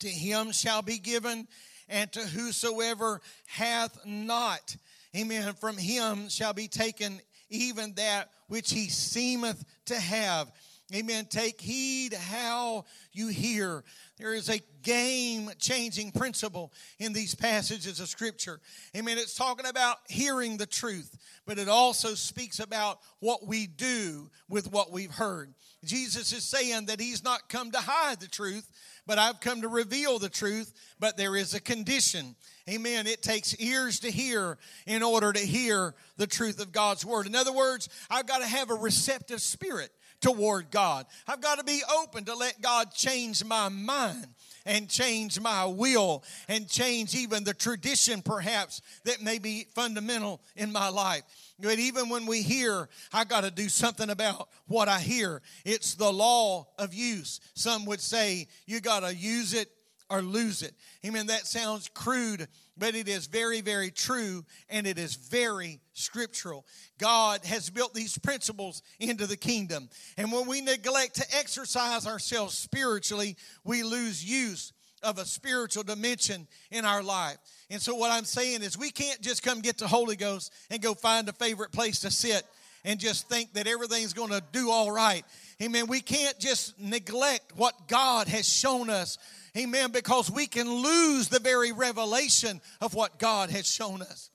to 0.00 0.08
him 0.08 0.52
shall 0.52 0.82
be 0.82 0.98
given, 0.98 1.46
and 1.88 2.10
to 2.12 2.20
whosoever 2.20 3.20
hath 3.46 4.04
not, 4.04 4.76
amen, 5.16 5.54
from 5.54 5.76
him 5.76 6.28
shall 6.28 6.52
be 6.52 6.68
taken 6.68 7.20
even 7.50 7.94
that 7.94 8.30
which 8.48 8.70
he 8.70 8.88
seemeth 8.88 9.64
to 9.86 9.98
have. 9.98 10.50
Amen. 10.94 11.26
Take 11.26 11.60
heed 11.60 12.14
how 12.14 12.84
you 13.12 13.26
hear. 13.26 13.82
There 14.16 14.32
is 14.32 14.48
a 14.48 14.60
game 14.84 15.50
changing 15.58 16.12
principle 16.12 16.72
in 17.00 17.12
these 17.12 17.34
passages 17.34 17.98
of 17.98 18.06
Scripture. 18.08 18.60
Amen. 18.96 19.18
It's 19.18 19.34
talking 19.34 19.66
about 19.66 19.96
hearing 20.08 20.56
the 20.56 20.66
truth, 20.66 21.18
but 21.46 21.58
it 21.58 21.68
also 21.68 22.14
speaks 22.14 22.60
about 22.60 23.00
what 23.18 23.44
we 23.44 23.66
do 23.66 24.30
with 24.48 24.70
what 24.70 24.92
we've 24.92 25.10
heard. 25.10 25.52
Jesus 25.84 26.32
is 26.32 26.44
saying 26.44 26.86
that 26.86 27.00
He's 27.00 27.24
not 27.24 27.48
come 27.48 27.72
to 27.72 27.80
hide 27.80 28.20
the 28.20 28.28
truth, 28.28 28.70
but 29.04 29.18
I've 29.18 29.40
come 29.40 29.62
to 29.62 29.68
reveal 29.68 30.20
the 30.20 30.28
truth, 30.28 30.72
but 31.00 31.16
there 31.16 31.34
is 31.34 31.54
a 31.54 31.60
condition. 31.60 32.36
Amen. 32.70 33.08
It 33.08 33.20
takes 33.20 33.56
ears 33.56 33.98
to 34.00 34.12
hear 34.12 34.58
in 34.86 35.02
order 35.02 35.32
to 35.32 35.40
hear 35.40 35.94
the 36.18 36.28
truth 36.28 36.60
of 36.60 36.70
God's 36.70 37.04
word. 37.04 37.26
In 37.26 37.34
other 37.34 37.52
words, 37.52 37.88
I've 38.08 38.28
got 38.28 38.38
to 38.38 38.46
have 38.46 38.70
a 38.70 38.74
receptive 38.74 39.42
spirit 39.42 39.90
toward 40.24 40.70
God. 40.70 41.04
I've 41.28 41.42
got 41.42 41.58
to 41.58 41.64
be 41.64 41.82
open 42.00 42.24
to 42.24 42.34
let 42.34 42.62
God 42.62 42.92
change 42.94 43.44
my 43.44 43.68
mind 43.68 44.26
and 44.64 44.88
change 44.88 45.38
my 45.38 45.66
will 45.66 46.24
and 46.48 46.66
change 46.66 47.14
even 47.14 47.44
the 47.44 47.52
tradition 47.52 48.22
perhaps 48.22 48.80
that 49.04 49.20
may 49.20 49.38
be 49.38 49.66
fundamental 49.74 50.40
in 50.56 50.72
my 50.72 50.88
life. 50.88 51.24
But 51.60 51.78
even 51.78 52.08
when 52.08 52.24
we 52.24 52.40
hear, 52.40 52.88
I 53.12 53.24
got 53.24 53.44
to 53.44 53.50
do 53.50 53.68
something 53.68 54.08
about 54.08 54.48
what 54.66 54.88
I 54.88 54.98
hear. 54.98 55.42
It's 55.66 55.94
the 55.94 56.10
law 56.10 56.68
of 56.78 56.94
use. 56.94 57.40
Some 57.52 57.84
would 57.84 58.00
say 58.00 58.48
you 58.64 58.80
got 58.80 59.00
to 59.00 59.14
use 59.14 59.52
it 59.52 59.68
or 60.08 60.22
lose 60.22 60.62
it. 60.62 60.72
Amen. 61.04 61.26
That 61.26 61.46
sounds 61.46 61.90
crude, 61.92 62.48
but 62.76 62.94
it 62.94 63.08
is 63.08 63.26
very, 63.26 63.60
very 63.60 63.90
true 63.90 64.44
and 64.68 64.86
it 64.86 64.98
is 64.98 65.14
very 65.14 65.80
scriptural. 65.92 66.66
God 66.98 67.44
has 67.44 67.70
built 67.70 67.94
these 67.94 68.18
principles 68.18 68.82
into 68.98 69.26
the 69.26 69.36
kingdom. 69.36 69.88
And 70.16 70.32
when 70.32 70.46
we 70.46 70.60
neglect 70.60 71.16
to 71.16 71.36
exercise 71.36 72.06
ourselves 72.06 72.56
spiritually, 72.56 73.36
we 73.64 73.82
lose 73.82 74.24
use 74.24 74.72
of 75.02 75.18
a 75.18 75.24
spiritual 75.24 75.82
dimension 75.82 76.48
in 76.70 76.84
our 76.84 77.02
life. 77.02 77.36
And 77.70 77.80
so, 77.80 77.94
what 77.94 78.10
I'm 78.10 78.24
saying 78.24 78.62
is, 78.62 78.78
we 78.78 78.90
can't 78.90 79.20
just 79.20 79.42
come 79.42 79.60
get 79.60 79.78
the 79.78 79.86
Holy 79.86 80.16
Ghost 80.16 80.52
and 80.70 80.80
go 80.80 80.94
find 80.94 81.28
a 81.28 81.32
favorite 81.32 81.72
place 81.72 82.00
to 82.00 82.10
sit 82.10 82.42
and 82.84 83.00
just 83.00 83.28
think 83.28 83.54
that 83.54 83.66
everything's 83.66 84.12
going 84.12 84.30
to 84.30 84.42
do 84.52 84.70
all 84.70 84.90
right. 84.90 85.24
Amen. 85.62 85.86
We 85.86 86.00
can't 86.00 86.38
just 86.38 86.78
neglect 86.78 87.56
what 87.56 87.88
God 87.88 88.28
has 88.28 88.48
shown 88.48 88.90
us 88.90 89.18
Amen. 89.56 89.92
Because 89.92 90.30
we 90.30 90.46
can 90.46 90.68
lose 90.68 91.28
the 91.28 91.38
very 91.38 91.72
revelation 91.72 92.60
of 92.80 92.94
what 92.94 93.18
God 93.18 93.50
has 93.50 93.70
shown 93.70 94.02
us. 94.02 94.30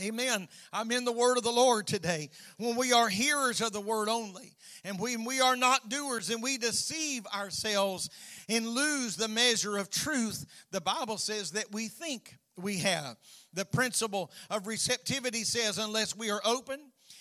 Amen. 0.00 0.48
I'm 0.72 0.90
in 0.90 1.04
the 1.04 1.12
word 1.12 1.36
of 1.36 1.44
the 1.44 1.52
Lord 1.52 1.86
today. 1.86 2.30
When 2.56 2.74
we 2.74 2.92
are 2.92 3.08
hearers 3.08 3.60
of 3.60 3.72
the 3.72 3.80
word 3.80 4.08
only, 4.08 4.54
and 4.82 4.98
when 4.98 5.24
we 5.24 5.40
are 5.40 5.56
not 5.56 5.90
doers 5.90 6.30
and 6.30 6.42
we 6.42 6.56
deceive 6.56 7.26
ourselves 7.26 8.08
and 8.48 8.66
lose 8.66 9.16
the 9.16 9.28
measure 9.28 9.76
of 9.76 9.90
truth, 9.90 10.46
the 10.70 10.80
Bible 10.80 11.18
says 11.18 11.50
that 11.50 11.70
we 11.70 11.88
think 11.88 12.38
we 12.56 12.78
have. 12.78 13.16
The 13.52 13.66
principle 13.66 14.30
of 14.48 14.66
receptivity 14.66 15.44
says, 15.44 15.76
unless 15.76 16.16
we 16.16 16.30
are 16.30 16.40
open 16.46 16.80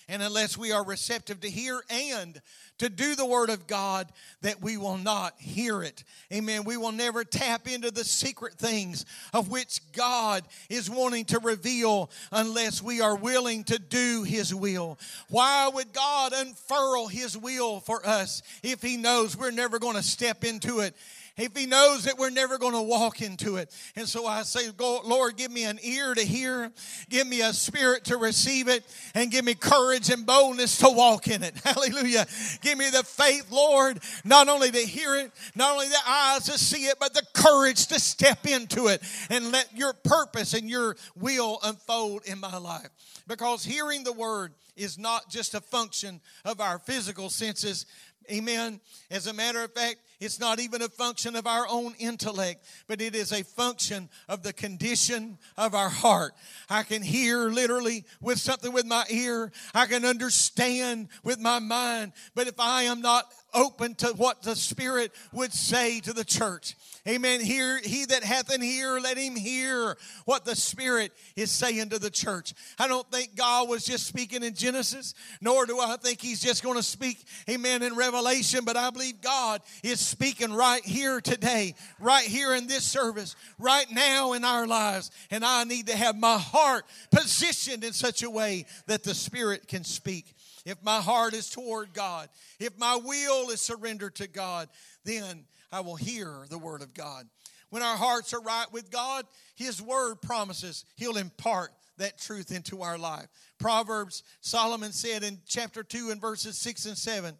and 0.09 0.23
unless 0.23 0.57
we 0.57 0.71
are 0.71 0.83
receptive 0.83 1.39
to 1.41 1.49
hear 1.49 1.81
and 1.89 2.41
to 2.79 2.89
do 2.89 3.15
the 3.15 3.25
Word 3.25 3.49
of 3.49 3.67
God, 3.67 4.07
that 4.41 4.61
we 4.61 4.77
will 4.77 4.97
not 4.97 5.35
hear 5.37 5.83
it. 5.83 6.03
Amen. 6.33 6.63
We 6.63 6.77
will 6.77 6.91
never 6.91 7.23
tap 7.23 7.67
into 7.67 7.91
the 7.91 8.03
secret 8.03 8.53
things 8.53 9.05
of 9.33 9.51
which 9.51 9.79
God 9.91 10.43
is 10.69 10.89
wanting 10.89 11.25
to 11.25 11.39
reveal 11.39 12.09
unless 12.31 12.81
we 12.81 13.01
are 13.01 13.15
willing 13.15 13.65
to 13.65 13.77
do 13.77 14.23
His 14.23 14.55
will. 14.55 14.97
Why 15.29 15.69
would 15.71 15.93
God 15.93 16.33
unfurl 16.33 17.07
His 17.07 17.37
will 17.37 17.79
for 17.79 18.05
us 18.05 18.41
if 18.63 18.81
He 18.81 18.97
knows 18.97 19.37
we're 19.37 19.51
never 19.51 19.77
going 19.77 19.97
to 19.97 20.03
step 20.03 20.43
into 20.43 20.79
it? 20.79 20.95
If 21.39 21.55
he 21.55 21.65
knows 21.65 22.03
that 22.03 22.17
we're 22.17 22.29
never 22.29 22.57
going 22.57 22.73
to 22.73 22.81
walk 22.81 23.21
into 23.21 23.55
it. 23.55 23.73
And 23.95 24.07
so 24.07 24.27
I 24.27 24.43
say, 24.43 24.69
Lord, 24.77 25.37
give 25.37 25.51
me 25.51 25.63
an 25.63 25.79
ear 25.81 26.13
to 26.13 26.21
hear, 26.21 26.71
give 27.09 27.27
me 27.27 27.41
a 27.41 27.53
spirit 27.53 28.05
to 28.05 28.17
receive 28.17 28.67
it, 28.67 28.83
and 29.15 29.31
give 29.31 29.45
me 29.45 29.53
courage 29.53 30.09
and 30.09 30.25
boldness 30.25 30.77
to 30.79 30.89
walk 30.89 31.27
in 31.27 31.43
it. 31.43 31.55
Hallelujah. 31.63 32.27
Give 32.61 32.77
me 32.77 32.89
the 32.89 33.03
faith, 33.03 33.51
Lord, 33.51 33.99
not 34.25 34.49
only 34.49 34.71
to 34.71 34.79
hear 34.79 35.15
it, 35.15 35.31
not 35.55 35.73
only 35.73 35.87
the 35.87 35.97
eyes 36.07 36.43
to 36.45 36.57
see 36.57 36.85
it, 36.85 36.97
but 36.99 37.13
the 37.13 37.25
courage 37.33 37.87
to 37.87 37.99
step 37.99 38.45
into 38.45 38.87
it 38.87 39.01
and 39.29 39.51
let 39.51 39.75
your 39.75 39.93
purpose 39.93 40.53
and 40.53 40.69
your 40.69 40.95
will 41.15 41.59
unfold 41.63 42.23
in 42.25 42.39
my 42.39 42.57
life. 42.57 42.89
Because 43.27 43.63
hearing 43.63 44.03
the 44.03 44.13
word 44.13 44.53
is 44.75 44.97
not 44.97 45.29
just 45.29 45.53
a 45.53 45.61
function 45.61 46.19
of 46.45 46.59
our 46.59 46.79
physical 46.79 47.29
senses, 47.29 47.85
Amen. 48.31 48.79
As 49.09 49.25
a 49.25 49.33
matter 49.33 49.63
of 49.63 49.73
fact, 49.73 49.97
it's 50.19 50.39
not 50.39 50.59
even 50.59 50.81
a 50.81 50.89
function 50.89 51.35
of 51.35 51.47
our 51.47 51.65
own 51.69 51.93
intellect, 51.99 52.65
but 52.87 53.01
it 53.01 53.15
is 53.15 53.31
a 53.31 53.43
function 53.43 54.09
of 54.27 54.43
the 54.43 54.53
condition 54.53 55.37
of 55.57 55.73
our 55.73 55.89
heart. 55.89 56.33
I 56.69 56.83
can 56.83 57.01
hear 57.01 57.49
literally 57.49 58.05
with 58.21 58.39
something 58.39 58.73
with 58.73 58.85
my 58.85 59.05
ear, 59.09 59.51
I 59.73 59.85
can 59.85 60.05
understand 60.05 61.07
with 61.23 61.39
my 61.39 61.59
mind, 61.59 62.13
but 62.35 62.47
if 62.47 62.59
I 62.59 62.83
am 62.83 63.01
not 63.01 63.25
open 63.53 63.95
to 63.95 64.07
what 64.09 64.43
the 64.43 64.55
Spirit 64.55 65.11
would 65.31 65.53
say 65.53 65.99
to 66.01 66.13
the 66.13 66.25
church, 66.25 66.75
Amen. 67.07 67.39
Hear 67.39 67.79
he 67.79 68.05
that 68.05 68.23
hath 68.23 68.53
an 68.53 68.61
ear, 68.61 68.99
let 68.99 69.17
him 69.17 69.35
hear 69.35 69.97
what 70.25 70.43
the 70.45 70.55
Spirit 70.55 71.13
is 71.35 71.49
saying 71.49 71.89
to 71.89 71.99
the 71.99 72.09
church. 72.09 72.53
I 72.77 72.87
don't 72.87 73.09
think 73.09 73.35
God 73.35 73.69
was 73.69 73.85
just 73.85 74.05
speaking 74.05 74.43
in 74.43 74.53
Genesis, 74.53 75.15
nor 75.41 75.65
do 75.65 75.79
I 75.79 75.95
think 75.95 76.21
He's 76.21 76.41
just 76.41 76.61
going 76.61 76.75
to 76.75 76.83
speak, 76.83 77.23
amen, 77.49 77.83
in 77.83 77.95
Revelation, 77.95 78.65
but 78.65 78.75
I 78.75 78.89
believe 78.89 79.21
God 79.21 79.61
is 79.81 79.99
speaking 80.09 80.53
right 80.53 80.83
here 80.83 81.21
today, 81.21 81.75
right 81.99 82.25
here 82.25 82.53
in 82.55 82.67
this 82.67 82.83
service, 82.83 83.35
right 83.57 83.89
now 83.91 84.33
in 84.33 84.43
our 84.43 84.67
lives. 84.67 85.11
And 85.31 85.45
I 85.45 85.63
need 85.63 85.87
to 85.87 85.95
have 85.95 86.17
my 86.17 86.37
heart 86.37 86.85
positioned 87.11 87.83
in 87.83 87.93
such 87.93 88.23
a 88.23 88.29
way 88.29 88.65
that 88.87 89.03
the 89.03 89.13
Spirit 89.13 89.67
can 89.67 89.83
speak. 89.83 90.33
If 90.65 90.83
my 90.83 90.99
heart 90.99 91.33
is 91.33 91.49
toward 91.49 91.93
God, 91.93 92.29
if 92.59 92.77
my 92.77 92.95
will 92.97 93.49
is 93.49 93.61
surrendered 93.61 94.15
to 94.15 94.27
God, 94.27 94.67
then 95.05 95.45
I 95.71 95.81
will 95.81 95.95
hear 95.95 96.45
the 96.49 96.57
word 96.57 96.81
of 96.81 96.93
God. 96.93 97.25
When 97.69 97.83
our 97.83 97.97
hearts 97.97 98.33
are 98.33 98.41
right 98.41 98.71
with 98.71 98.91
God, 98.91 99.25
His 99.55 99.81
word 99.81 100.21
promises 100.21 100.85
He'll 100.95 101.17
impart 101.17 101.71
that 101.97 102.17
truth 102.17 102.51
into 102.51 102.81
our 102.81 102.97
life. 102.97 103.27
Proverbs, 103.59 104.23
Solomon 104.41 104.91
said 104.91 105.23
in 105.23 105.39
chapter 105.45 105.83
2 105.83 106.09
and 106.09 106.19
verses 106.19 106.57
6 106.57 106.85
and 106.85 106.97
7, 106.97 107.35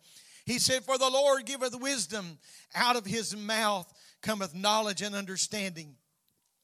he 0.49 0.57
said, 0.57 0.83
For 0.83 0.97
the 0.97 1.09
Lord 1.09 1.45
giveth 1.45 1.79
wisdom, 1.79 2.39
out 2.73 2.95
of 2.95 3.05
his 3.05 3.37
mouth 3.37 3.91
cometh 4.23 4.55
knowledge 4.55 5.03
and 5.03 5.13
understanding. 5.13 5.95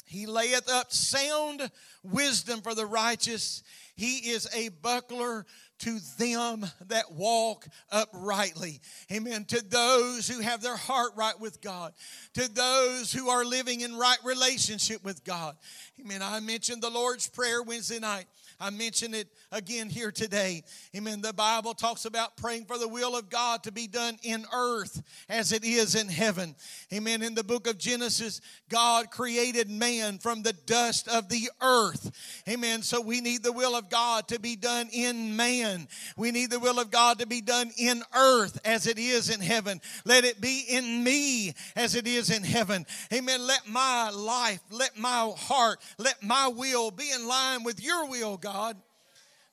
He 0.07 0.25
layeth 0.25 0.67
up 0.71 0.91
sound 0.91 1.69
wisdom 2.01 2.61
for 2.61 2.73
the 2.73 2.87
righteous. 2.87 3.61
He 3.95 4.31
is 4.31 4.49
a 4.55 4.69
buckler 4.69 5.45
to 5.79 5.99
them 6.17 6.65
that 6.87 7.11
walk 7.11 7.67
uprightly. 7.91 8.81
Amen. 9.11 9.45
To 9.45 9.63
those 9.63 10.27
who 10.27 10.39
have 10.39 10.63
their 10.63 10.77
heart 10.77 11.11
right 11.15 11.39
with 11.39 11.61
God, 11.61 11.93
to 12.33 12.51
those 12.51 13.13
who 13.13 13.29
are 13.29 13.45
living 13.45 13.81
in 13.81 13.95
right 13.95 14.17
relationship 14.23 15.03
with 15.03 15.23
God. 15.23 15.55
Amen. 15.99 16.23
I 16.23 16.39
mentioned 16.39 16.81
the 16.81 16.89
Lord's 16.89 17.27
Prayer 17.27 17.61
Wednesday 17.61 17.99
night. 17.99 18.25
I 18.59 18.69
mentioned 18.69 19.15
it 19.15 19.27
again 19.51 19.89
here 19.89 20.11
today. 20.11 20.63
Amen. 20.95 21.21
The 21.21 21.33
Bible 21.33 21.73
talks 21.73 22.05
about 22.05 22.37
praying 22.37 22.65
for 22.65 22.77
the 22.77 22.87
will 22.87 23.15
of 23.15 23.29
God 23.29 23.63
to 23.63 23.71
be 23.71 23.87
done 23.87 24.17
in 24.23 24.45
earth 24.53 25.03
as 25.29 25.51
it 25.51 25.63
is 25.63 25.95
in 25.95 26.07
heaven. 26.07 26.55
Amen. 26.93 27.21
In 27.21 27.35
the 27.35 27.43
book 27.43 27.67
of 27.67 27.77
Genesis, 27.77 28.41
God 28.69 29.11
created 29.11 29.69
man 29.69 30.19
from 30.19 30.43
the 30.43 30.53
dust 30.53 31.07
of 31.07 31.29
the 31.29 31.49
earth. 31.61 32.11
Amen. 32.47 32.81
So 32.81 33.01
we 33.01 33.21
need 33.21 33.43
the 33.43 33.51
will 33.51 33.75
of 33.75 33.89
God 33.89 34.27
to 34.29 34.39
be 34.39 34.55
done 34.55 34.87
in 34.91 35.35
man. 35.35 35.87
We 36.17 36.31
need 36.31 36.51
the 36.51 36.59
will 36.59 36.79
of 36.79 36.91
God 36.91 37.19
to 37.19 37.27
be 37.27 37.41
done 37.41 37.71
in 37.77 38.03
earth 38.15 38.59
as 38.65 38.87
it 38.87 38.97
is 38.97 39.29
in 39.29 39.41
heaven. 39.41 39.81
Let 40.05 40.25
it 40.25 40.39
be 40.39 40.65
in 40.69 41.03
me 41.03 41.53
as 41.75 41.95
it 41.95 42.07
is 42.07 42.29
in 42.29 42.43
heaven. 42.43 42.85
Amen. 43.13 43.45
Let 43.45 43.67
my 43.67 44.09
life, 44.11 44.61
let 44.69 44.97
my 44.97 45.31
heart, 45.37 45.79
let 45.97 46.23
my 46.23 46.47
will 46.47 46.91
be 46.91 47.11
in 47.11 47.27
line 47.27 47.63
with 47.63 47.83
your 47.83 48.09
will, 48.09 48.37
God. 48.45 48.77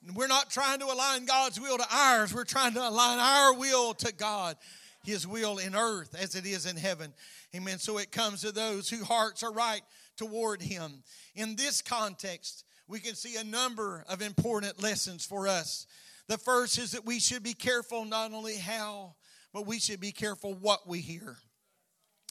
And 0.05 0.15
We're 0.15 0.27
not 0.27 0.51
trying 0.51 0.79
to 0.79 0.85
align 0.85 1.25
God's 1.25 1.59
will 1.59 1.79
to 1.79 1.85
ours. 1.91 2.31
We're 2.31 2.43
trying 2.43 2.73
to 2.73 2.87
align 2.87 3.17
our 3.17 3.55
will 3.55 3.95
to 3.95 4.13
God, 4.13 4.55
His 5.03 5.25
will 5.25 5.57
in 5.57 5.75
earth 5.75 6.15
as 6.19 6.35
it 6.35 6.45
is 6.45 6.67
in 6.67 6.77
heaven. 6.77 7.11
Amen. 7.55 7.79
So 7.79 7.97
it 7.97 8.11
comes 8.11 8.41
to 8.41 8.51
those 8.51 8.89
whose 8.89 9.07
hearts 9.07 9.41
are 9.41 9.51
right 9.51 9.81
toward 10.15 10.61
Him. 10.61 11.01
In 11.35 11.55
this 11.55 11.81
context, 11.81 12.65
we 12.87 12.99
can 12.99 13.15
see 13.15 13.35
a 13.37 13.43
number 13.43 14.05
of 14.07 14.21
important 14.21 14.83
lessons 14.83 15.25
for 15.25 15.47
us. 15.47 15.87
The 16.27 16.37
first 16.37 16.77
is 16.77 16.91
that 16.91 17.05
we 17.05 17.19
should 17.19 17.41
be 17.41 17.55
careful 17.55 18.05
not 18.05 18.31
only 18.31 18.57
how, 18.57 19.15
but 19.53 19.65
we 19.65 19.79
should 19.79 19.99
be 19.99 20.11
careful 20.11 20.53
what 20.53 20.87
we 20.87 20.99
hear 20.99 21.37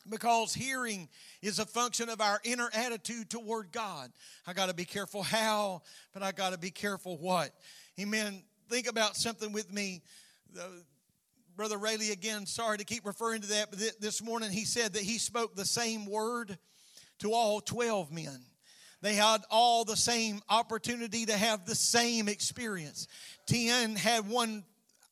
because 0.09 0.55
hearing 0.55 1.09
is 1.41 1.59
a 1.59 1.67
function 1.67 2.09
of 2.09 2.21
our 2.21 2.41
inner 2.45 2.69
attitude 2.75 3.31
toward 3.31 3.73
God. 3.73 4.11
I 4.47 4.53
got 4.53 4.69
to 4.69 4.75
be 4.75 4.85
careful 4.85 5.23
how, 5.23 5.83
but 6.13 6.23
I 6.23 6.33
got 6.33 6.53
to 6.53 6.59
be 6.59 6.71
careful 6.71 7.19
what. 7.19 7.51
Amen. 8.01 8.43
Think 8.69 8.89
about 8.89 9.17
something 9.17 9.53
with 9.53 9.73
me. 9.73 10.03
Brother 11.57 11.79
Rayleigh, 11.79 12.13
again, 12.13 12.47
sorry 12.47 12.79
to 12.79 12.85
keep 12.85 13.07
referring 13.07 13.43
to 13.43 13.49
that, 13.49 13.71
but 13.71 13.79
this 14.01 14.23
morning 14.23 14.51
he 14.51 14.65
said 14.65 14.95
that 14.95 15.03
he 15.03 15.19
spoke 15.19 15.55
the 15.55 15.65
same 15.65 16.07
word 16.07 16.59
to 17.19 17.33
all 17.33 17.61
12 17.61 18.11
men. 18.11 18.41
They 19.03 19.15
had 19.15 19.43
all 19.51 19.85
the 19.85 19.97
same 19.97 20.41
opportunity 20.49 21.27
to 21.27 21.37
have 21.37 21.67
the 21.67 21.75
same 21.75 22.29
experience. 22.29 23.09
10 23.47 23.97
had 23.97 24.29
one 24.29 24.65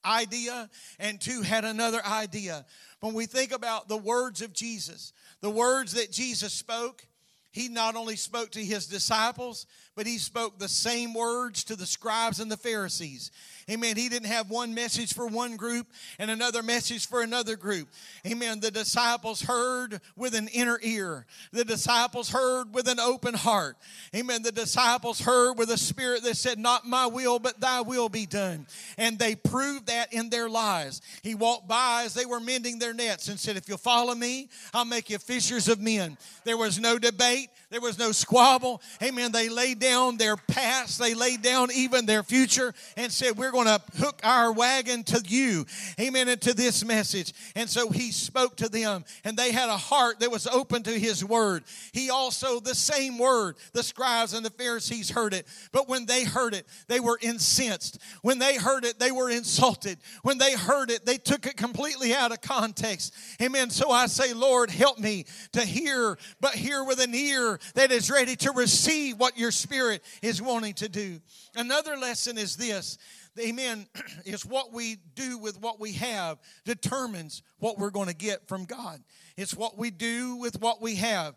idea, 0.05 0.69
and 0.99 1.21
two 1.21 1.43
had 1.43 1.65
another 1.65 2.05
idea. 2.05 2.65
When 3.01 3.15
we 3.15 3.27
think 3.27 3.53
about 3.53 3.89
the 3.89 3.97
words 3.97 4.43
of 4.43 4.53
Jesus, 4.53 5.13
the 5.41 5.51
words 5.51 5.93
that 5.93 6.13
Jesus 6.13 6.53
spoke, 6.53 7.07
he 7.53 7.69
not 7.69 7.97
only 7.97 8.17
spoke 8.17 8.51
to 8.53 8.65
his 8.65 8.87
disciples, 8.87 9.67
but 10.01 10.07
he 10.07 10.17
spoke 10.17 10.59
the 10.59 10.67
same 10.67 11.13
words 11.13 11.63
to 11.63 11.77
the 11.77 11.85
scribes 11.85 12.41
and 12.41 12.51
the 12.51 12.57
Pharisees. 12.57 13.31
Amen. 13.69 13.99
He 13.99 14.09
didn't 14.09 14.29
have 14.29 14.49
one 14.49 14.75
message 14.75 15.13
for 15.13 15.27
one 15.27 15.57
group 15.57 15.87
and 16.19 16.31
another 16.31 16.63
message 16.63 17.07
for 17.07 17.21
another 17.21 17.55
group. 17.55 17.87
Amen. 18.27 18.61
The 18.61 18.71
disciples 18.71 19.43
heard 19.43 20.01
with 20.17 20.35
an 20.35 20.49
inner 20.49 20.79
ear. 20.83 21.27
The 21.53 21.67
disciples 21.67 22.31
heard 22.31 22.75
with 22.75 22.89
an 22.89 22.99
open 22.99 23.35
heart. 23.35 23.77
Amen. 24.17 24.43
The 24.43 24.53
disciples 24.53 25.21
heard 25.21 25.59
with 25.59 25.71
a 25.71 25.77
spirit 25.77 26.23
that 26.23 26.39
said, 26.39 26.59
Not 26.59 26.87
my 26.87 27.07
will, 27.07 27.39
but 27.39 27.61
thy 27.61 27.83
will 27.83 28.09
be 28.09 28.25
done. 28.25 28.67
And 28.97 29.19
they 29.19 29.35
proved 29.37 29.87
that 29.89 30.15
in 30.15 30.31
their 30.31 30.49
lives. 30.49 31.03
He 31.23 31.35
walked 31.35 31.69
by 31.69 32.05
as 32.07 32.15
they 32.15 32.25
were 32.25 32.41
mending 32.41 32.79
their 32.79 32.95
nets 32.95 33.29
and 33.29 33.39
said, 33.39 33.59
If 33.59 33.69
you'll 33.69 33.77
follow 33.77 34.15
me, 34.15 34.49
I'll 34.73 34.87
make 34.87 35.11
you 35.11 35.19
fishers 35.19 35.69
of 35.69 35.79
men. 35.79 36.17
There 36.45 36.57
was 36.57 36.81
no 36.81 36.99
debate, 36.99 37.51
there 37.71 37.81
was 37.81 37.99
no 37.99 38.11
squabble. 38.11 38.83
Amen. 39.01 39.31
They 39.31 39.49
laid 39.49 39.79
down 39.79 40.17
their 40.17 40.37
past, 40.37 40.99
they 40.99 41.15
laid 41.15 41.41
down 41.41 41.71
even 41.73 42.05
their 42.05 42.25
future 42.25 42.75
and 42.97 43.13
said, 43.13 43.37
We're 43.37 43.53
going 43.53 43.67
to 43.67 43.81
hook 43.97 44.21
our 44.25 44.53
wagon 44.53 45.05
to 45.05 45.23
you. 45.25 45.67
Amen. 46.01 46.29
And 46.29 46.41
to 46.43 46.53
this 46.53 46.85
message. 46.85 47.33
And 47.55 47.71
so 47.71 47.91
he 47.91 48.11
spoke 48.11 48.57
to 48.57 48.69
them, 48.69 49.05
and 49.25 49.37
they 49.37 49.53
had 49.53 49.69
a 49.69 49.77
heart 49.77 50.21
that 50.21 50.33
was 50.33 50.49
open 50.49 50.83
to 50.83 50.99
his 50.99 51.25
word. 51.25 51.63
He 51.93 52.11
also, 52.11 52.59
the 52.59 52.75
same 52.75 53.19
word, 53.19 53.57
the 53.73 53.85
scribes 53.85 54.35
and 54.35 54.45
the 54.45 54.51
Pharisees 54.51 55.11
heard 55.11 55.33
it. 55.33 55.47
But 55.71 55.89
when 55.89 56.07
they 56.07 56.25
heard 56.25 56.55
it, 56.55 56.67
they 56.89 56.99
were 56.99 57.19
incensed. 57.23 57.99
When 58.23 58.41
they 58.41 58.57
heard 58.57 58.85
it, 58.85 58.99
they 58.99 59.13
were 59.13 59.31
insulted. 59.31 59.99
When 60.23 60.39
they 60.39 60.55
heard 60.55 60.91
it, 60.91 61.07
they 61.07 61.19
took 61.19 61.47
it 61.47 61.57
completely 61.57 62.15
out 62.15 62.33
of 62.33 62.41
context. 62.41 63.15
Amen. 63.41 63.71
So 63.71 63.93
I 63.93 64.07
say, 64.07 64.33
Lord, 64.33 64.71
help 64.71 64.99
me 64.99 65.27
to 65.53 65.65
hear, 65.65 66.19
but 66.41 66.55
hear 66.57 66.83
with 66.83 67.01
an 67.01 67.15
ear 67.15 67.60
that 67.75 67.91
is 67.91 68.11
ready 68.11 68.37
to 68.37 68.53
receive 68.53 69.19
what 69.19 69.39
your 69.39 69.51
spirit 69.51 70.03
is 70.23 70.41
wanting 70.41 70.75
to 70.75 70.89
do. 70.89 71.21
Another 71.55 71.97
lesson 71.97 72.39
is 72.39 72.57
this 72.57 72.99
amen, 73.39 73.87
is 74.25 74.45
what 74.45 74.73
we 74.73 74.97
do 75.15 75.39
with 75.39 75.61
what 75.61 75.81
we 75.81 75.93
have 75.93 76.39
determines 76.65 77.43
what 77.59 77.79
we're 77.79 77.91
going 77.91 78.09
to 78.09 78.15
get 78.15 78.49
from 78.49 78.65
God. 78.65 79.01
It's 79.37 79.55
what 79.55 79.79
we 79.79 79.91
do 79.91 80.37
with 80.37 80.61
what 80.61 80.83
we 80.83 80.97
have 80.97 81.35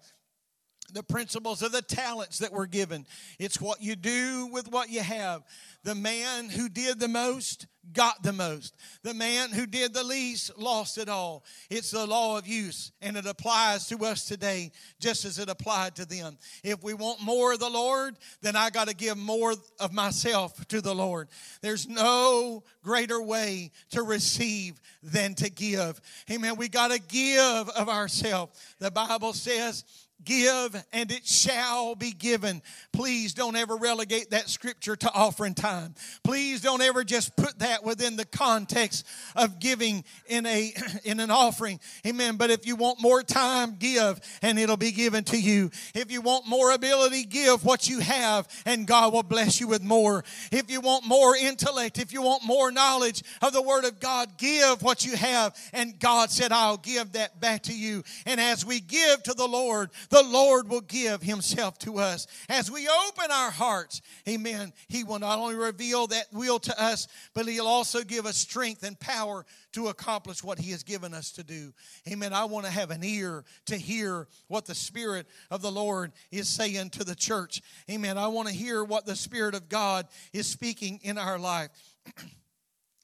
the 0.91 1.03
principles 1.03 1.61
of 1.61 1.71
the 1.71 1.81
talents 1.81 2.39
that 2.39 2.51
were 2.51 2.67
given. 2.67 3.07
It's 3.39 3.59
what 3.59 3.81
you 3.81 3.95
do 3.95 4.47
with 4.51 4.69
what 4.69 4.89
you 4.89 5.01
have. 5.01 5.43
The 5.83 5.95
man 5.95 6.49
who 6.49 6.69
did 6.69 6.99
the 6.99 7.07
most 7.07 7.65
got 7.91 8.23
the 8.23 8.31
most. 8.31 8.75
The 9.03 9.13
man 9.13 9.51
who 9.51 9.65
did 9.65 9.93
the 9.93 10.03
least 10.03 10.57
lost 10.57 10.97
it 10.97 11.09
all. 11.09 11.43
It's 11.69 11.91
the 11.91 12.05
law 12.05 12.37
of 12.37 12.47
use, 12.47 12.91
and 13.01 13.17
it 13.17 13.25
applies 13.25 13.87
to 13.87 14.05
us 14.05 14.25
today 14.25 14.71
just 14.99 15.25
as 15.25 15.39
it 15.39 15.49
applied 15.49 15.95
to 15.95 16.05
them. 16.05 16.37
If 16.63 16.83
we 16.83 16.93
want 16.93 17.21
more 17.21 17.53
of 17.53 17.59
the 17.59 17.69
Lord, 17.69 18.15
then 18.41 18.55
I 18.55 18.69
got 18.69 18.87
to 18.87 18.95
give 18.95 19.17
more 19.17 19.53
of 19.79 19.91
myself 19.91 20.65
to 20.69 20.81
the 20.81 20.95
Lord. 20.95 21.27
There's 21.61 21.87
no 21.87 22.63
greater 22.83 23.21
way 23.21 23.71
to 23.91 24.03
receive 24.03 24.79
than 25.01 25.33
to 25.35 25.49
give. 25.49 25.99
Amen. 26.31 26.55
We 26.55 26.69
got 26.69 26.91
to 26.91 26.99
give 26.99 27.69
of 27.69 27.89
ourselves. 27.89 28.59
The 28.79 28.91
Bible 28.91 29.33
says, 29.33 29.83
Give 30.25 30.75
and 30.93 31.11
it 31.11 31.25
shall 31.25 31.95
be 31.95 32.11
given. 32.11 32.61
Please 32.91 33.33
don't 33.33 33.55
ever 33.55 33.75
relegate 33.75 34.31
that 34.31 34.49
scripture 34.49 34.95
to 34.95 35.11
offering 35.13 35.53
time. 35.53 35.95
Please 36.23 36.61
don't 36.61 36.81
ever 36.81 37.03
just 37.03 37.35
put 37.35 37.59
that 37.59 37.83
within 37.83 38.15
the 38.15 38.25
context 38.25 39.05
of 39.35 39.59
giving 39.59 40.03
in 40.27 40.45
a 40.45 40.73
in 41.03 41.19
an 41.19 41.31
offering. 41.31 41.79
Amen. 42.05 42.37
But 42.37 42.51
if 42.51 42.65
you 42.65 42.75
want 42.75 43.01
more 43.01 43.23
time, 43.23 43.75
give 43.77 44.19
and 44.41 44.59
it'll 44.59 44.77
be 44.77 44.91
given 44.91 45.23
to 45.25 45.39
you. 45.39 45.71
If 45.93 46.11
you 46.11 46.21
want 46.21 46.47
more 46.47 46.71
ability, 46.71 47.23
give 47.23 47.65
what 47.65 47.89
you 47.89 47.99
have 47.99 48.47
and 48.65 48.87
God 48.87 49.13
will 49.13 49.23
bless 49.23 49.59
you 49.59 49.67
with 49.67 49.83
more. 49.83 50.23
If 50.51 50.69
you 50.71 50.81
want 50.81 51.05
more 51.05 51.35
intellect, 51.35 51.97
if 51.97 52.13
you 52.13 52.21
want 52.21 52.45
more 52.45 52.71
knowledge 52.71 53.23
of 53.41 53.53
the 53.53 53.61
word 53.61 53.85
of 53.85 53.99
God, 53.99 54.37
give 54.37 54.81
what 54.81 55.05
you 55.05 55.15
have 55.15 55.55
and 55.73 55.99
God 55.99 56.29
said 56.29 56.51
I'll 56.51 56.77
give 56.77 57.13
that 57.13 57.39
back 57.39 57.63
to 57.63 57.73
you. 57.73 58.03
And 58.25 58.39
as 58.39 58.65
we 58.65 58.79
give 58.79 59.23
to 59.23 59.33
the 59.33 59.47
Lord, 59.47 59.89
the 60.13 60.23
Lord 60.23 60.69
will 60.69 60.81
give 60.81 61.23
Himself 61.23 61.79
to 61.79 61.97
us. 61.97 62.27
As 62.47 62.69
we 62.69 62.87
open 62.87 63.31
our 63.31 63.49
hearts, 63.49 63.99
amen, 64.29 64.71
He 64.87 65.03
will 65.03 65.17
not 65.17 65.39
only 65.39 65.55
reveal 65.55 66.05
that 66.07 66.27
will 66.31 66.59
to 66.59 66.81
us, 66.81 67.07
but 67.33 67.47
He'll 67.47 67.65
also 67.65 68.03
give 68.03 68.27
us 68.27 68.37
strength 68.37 68.83
and 68.83 68.99
power 68.99 69.43
to 69.71 69.87
accomplish 69.87 70.43
what 70.43 70.59
He 70.59 70.69
has 70.69 70.83
given 70.83 71.15
us 71.15 71.31
to 71.31 71.43
do. 71.43 71.73
Amen. 72.07 72.31
I 72.31 72.45
want 72.45 72.67
to 72.67 72.71
have 72.71 72.91
an 72.91 73.03
ear 73.03 73.43
to 73.65 73.75
hear 73.75 74.27
what 74.47 74.65
the 74.65 74.75
Spirit 74.75 75.25
of 75.49 75.63
the 75.63 75.71
Lord 75.71 76.11
is 76.31 76.47
saying 76.47 76.91
to 76.91 77.03
the 77.03 77.15
church. 77.15 77.63
Amen. 77.89 78.19
I 78.19 78.27
want 78.27 78.47
to 78.49 78.53
hear 78.53 78.83
what 78.83 79.07
the 79.07 79.15
Spirit 79.15 79.55
of 79.55 79.67
God 79.67 80.07
is 80.31 80.45
speaking 80.45 80.99
in 81.01 81.17
our 81.17 81.39
life. 81.39 81.69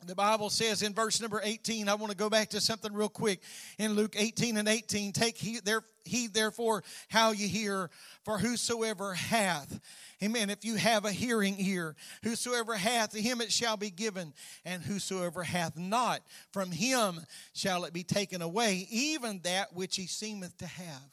The 0.05 0.15
Bible 0.15 0.49
says 0.49 0.81
in 0.81 0.93
verse 0.93 1.19
number 1.21 1.41
18, 1.43 1.89
I 1.89 1.95
want 1.95 2.11
to 2.11 2.17
go 2.17 2.29
back 2.29 2.49
to 2.49 2.61
something 2.61 2.93
real 2.93 3.09
quick. 3.09 3.41
In 3.77 3.93
Luke 3.93 4.15
18 4.17 4.55
and 4.55 4.67
18, 4.67 5.11
take 5.11 5.37
heed, 5.37 5.65
there, 5.65 5.83
heed 6.05 6.33
therefore 6.33 6.83
how 7.09 7.31
you 7.31 7.47
hear, 7.49 7.89
for 8.23 8.37
whosoever 8.37 9.13
hath, 9.13 9.79
amen, 10.23 10.49
if 10.49 10.63
you 10.63 10.75
have 10.75 11.03
a 11.03 11.11
hearing 11.11 11.55
ear, 11.59 11.95
whosoever 12.23 12.75
hath, 12.75 13.11
to 13.11 13.21
him 13.21 13.41
it 13.41 13.51
shall 13.51 13.75
be 13.75 13.89
given, 13.89 14.33
and 14.63 14.81
whosoever 14.81 15.43
hath 15.43 15.77
not, 15.77 16.21
from 16.53 16.71
him 16.71 17.19
shall 17.53 17.83
it 17.83 17.91
be 17.91 18.03
taken 18.03 18.41
away, 18.41 18.87
even 18.89 19.41
that 19.43 19.75
which 19.75 19.97
he 19.97 20.07
seemeth 20.07 20.57
to 20.59 20.67
have. 20.67 21.11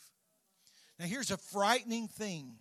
Now 1.01 1.07
here's 1.07 1.33
a 1.33 1.37
frightening 1.37 2.07
thing. 2.07 2.55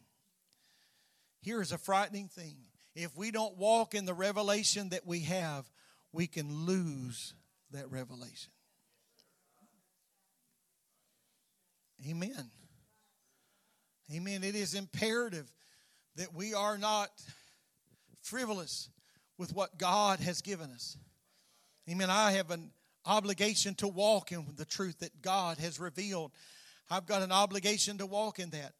Here 1.41 1.61
is 1.61 1.71
a 1.71 1.77
frightening 1.77 2.29
thing. 2.29 2.57
If 2.95 3.15
we 3.15 3.29
don't 3.29 3.57
walk 3.57 3.93
in 3.93 4.05
the 4.05 4.13
revelation 4.13 4.89
that 4.89 5.05
we 5.05 5.19
have, 5.21 5.69
we 6.15 6.27
can 6.27 6.65
lose 6.65 7.33
that 7.71 7.91
revelation. 7.91 8.51
Amen. 12.09 12.49
Amen. 14.13 14.43
It 14.43 14.55
is 14.55 14.73
imperative 14.73 15.51
that 16.15 16.33
we 16.33 16.53
are 16.53 16.77
not 16.77 17.09
frivolous 18.21 18.89
with 19.37 19.53
what 19.53 19.77
God 19.77 20.19
has 20.19 20.41
given 20.41 20.71
us. 20.71 20.97
Amen. 21.89 22.09
I 22.09 22.31
have 22.33 22.51
an 22.51 22.71
obligation 23.05 23.75
to 23.75 23.87
walk 23.87 24.31
in 24.31 24.45
the 24.55 24.65
truth 24.65 24.99
that 24.99 25.21
God 25.21 25.57
has 25.57 25.79
revealed. 25.79 26.31
I've 26.89 27.05
got 27.05 27.21
an 27.23 27.31
obligation 27.31 27.97
to 27.97 28.05
walk 28.05 28.39
in 28.39 28.51
that 28.51 28.73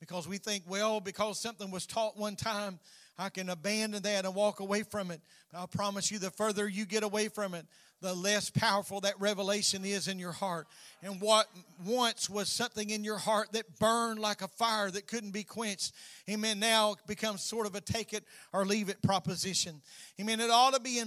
because 0.00 0.26
we 0.26 0.38
think, 0.38 0.64
well, 0.66 1.00
because 1.00 1.40
something 1.40 1.70
was 1.70 1.86
taught 1.86 2.16
one 2.16 2.36
time, 2.36 2.78
I 3.18 3.30
can 3.30 3.48
abandon 3.48 4.02
that 4.04 4.24
and 4.24 4.34
walk 4.34 4.60
away 4.60 4.84
from 4.84 5.10
it. 5.10 5.20
But 5.50 5.62
I 5.62 5.66
promise 5.66 6.10
you, 6.10 6.18
the 6.18 6.30
further 6.30 6.68
you 6.68 6.86
get 6.86 7.02
away 7.02 7.28
from 7.28 7.54
it, 7.54 7.66
the 8.00 8.14
less 8.14 8.48
powerful 8.48 9.00
that 9.00 9.18
revelation 9.18 9.84
is 9.84 10.06
in 10.06 10.20
your 10.20 10.32
heart. 10.32 10.68
And 11.02 11.20
what 11.20 11.48
once 11.84 12.30
was 12.30 12.48
something 12.48 12.90
in 12.90 13.02
your 13.02 13.18
heart 13.18 13.48
that 13.52 13.78
burned 13.80 14.20
like 14.20 14.40
a 14.40 14.46
fire 14.46 14.88
that 14.90 15.08
couldn't 15.08 15.32
be 15.32 15.42
quenched, 15.42 15.92
amen, 16.30 16.60
now 16.60 16.94
becomes 17.08 17.42
sort 17.42 17.66
of 17.66 17.74
a 17.74 17.80
take 17.80 18.12
it 18.12 18.22
or 18.52 18.64
leave 18.64 18.88
it 18.88 19.02
proposition. 19.02 19.82
Amen. 20.20 20.40
It 20.40 20.50
ought 20.50 20.74
to 20.74 20.80
be 20.80 21.02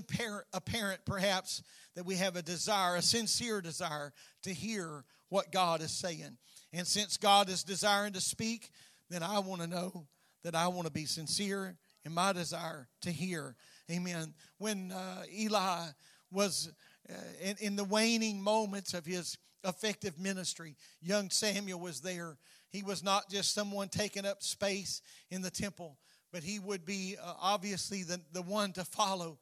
apparent, 0.54 1.00
perhaps, 1.06 1.63
that 1.95 2.06
we 2.06 2.15
have 2.15 2.36
a 2.36 2.41
desire, 2.41 2.97
a 2.97 3.02
sincere 3.02 3.62
desire 3.62 4.12
to 4.43 4.54
hear 4.54 5.06
what 5.30 5.52
God 5.52 5.82
is 5.82 5.91
saying. 5.91 6.38
And 6.74 6.86
since 6.86 7.15
God 7.15 7.50
is 7.50 7.63
desiring 7.63 8.13
to 8.13 8.21
speak, 8.21 8.69
then 9.10 9.24
I 9.24 9.39
want 9.39 9.62
to 9.62 9.67
know 9.67 10.08
that 10.43 10.56
I 10.56 10.67
want 10.67 10.88
to 10.88 10.91
be 10.91 11.06
sincere 11.06 11.78
in 12.05 12.13
my 12.13 12.33
desire 12.33 12.87
to 13.01 13.11
hear. 13.11 13.55
Amen. 13.89 14.33
When 14.57 14.91
uh, 14.91 15.23
Eli 15.33 15.87
was 16.31 16.71
uh, 17.09 17.13
in, 17.41 17.55
in 17.59 17.75
the 17.75 17.83
waning 17.83 18.41
moments 18.41 18.93
of 18.93 19.05
his 19.05 19.37
effective 19.63 20.19
ministry, 20.19 20.75
young 21.01 21.29
Samuel 21.29 21.79
was 21.79 22.01
there. 22.01 22.37
He 22.69 22.83
was 22.83 23.03
not 23.03 23.29
just 23.29 23.53
someone 23.53 23.89
taking 23.89 24.25
up 24.25 24.41
space 24.41 25.01
in 25.29 25.41
the 25.41 25.51
temple, 25.51 25.97
but 26.31 26.43
he 26.43 26.59
would 26.59 26.85
be 26.85 27.17
uh, 27.21 27.33
obviously 27.39 28.03
the, 28.03 28.21
the 28.31 28.41
one 28.41 28.71
to 28.73 28.85
follow. 28.85 29.37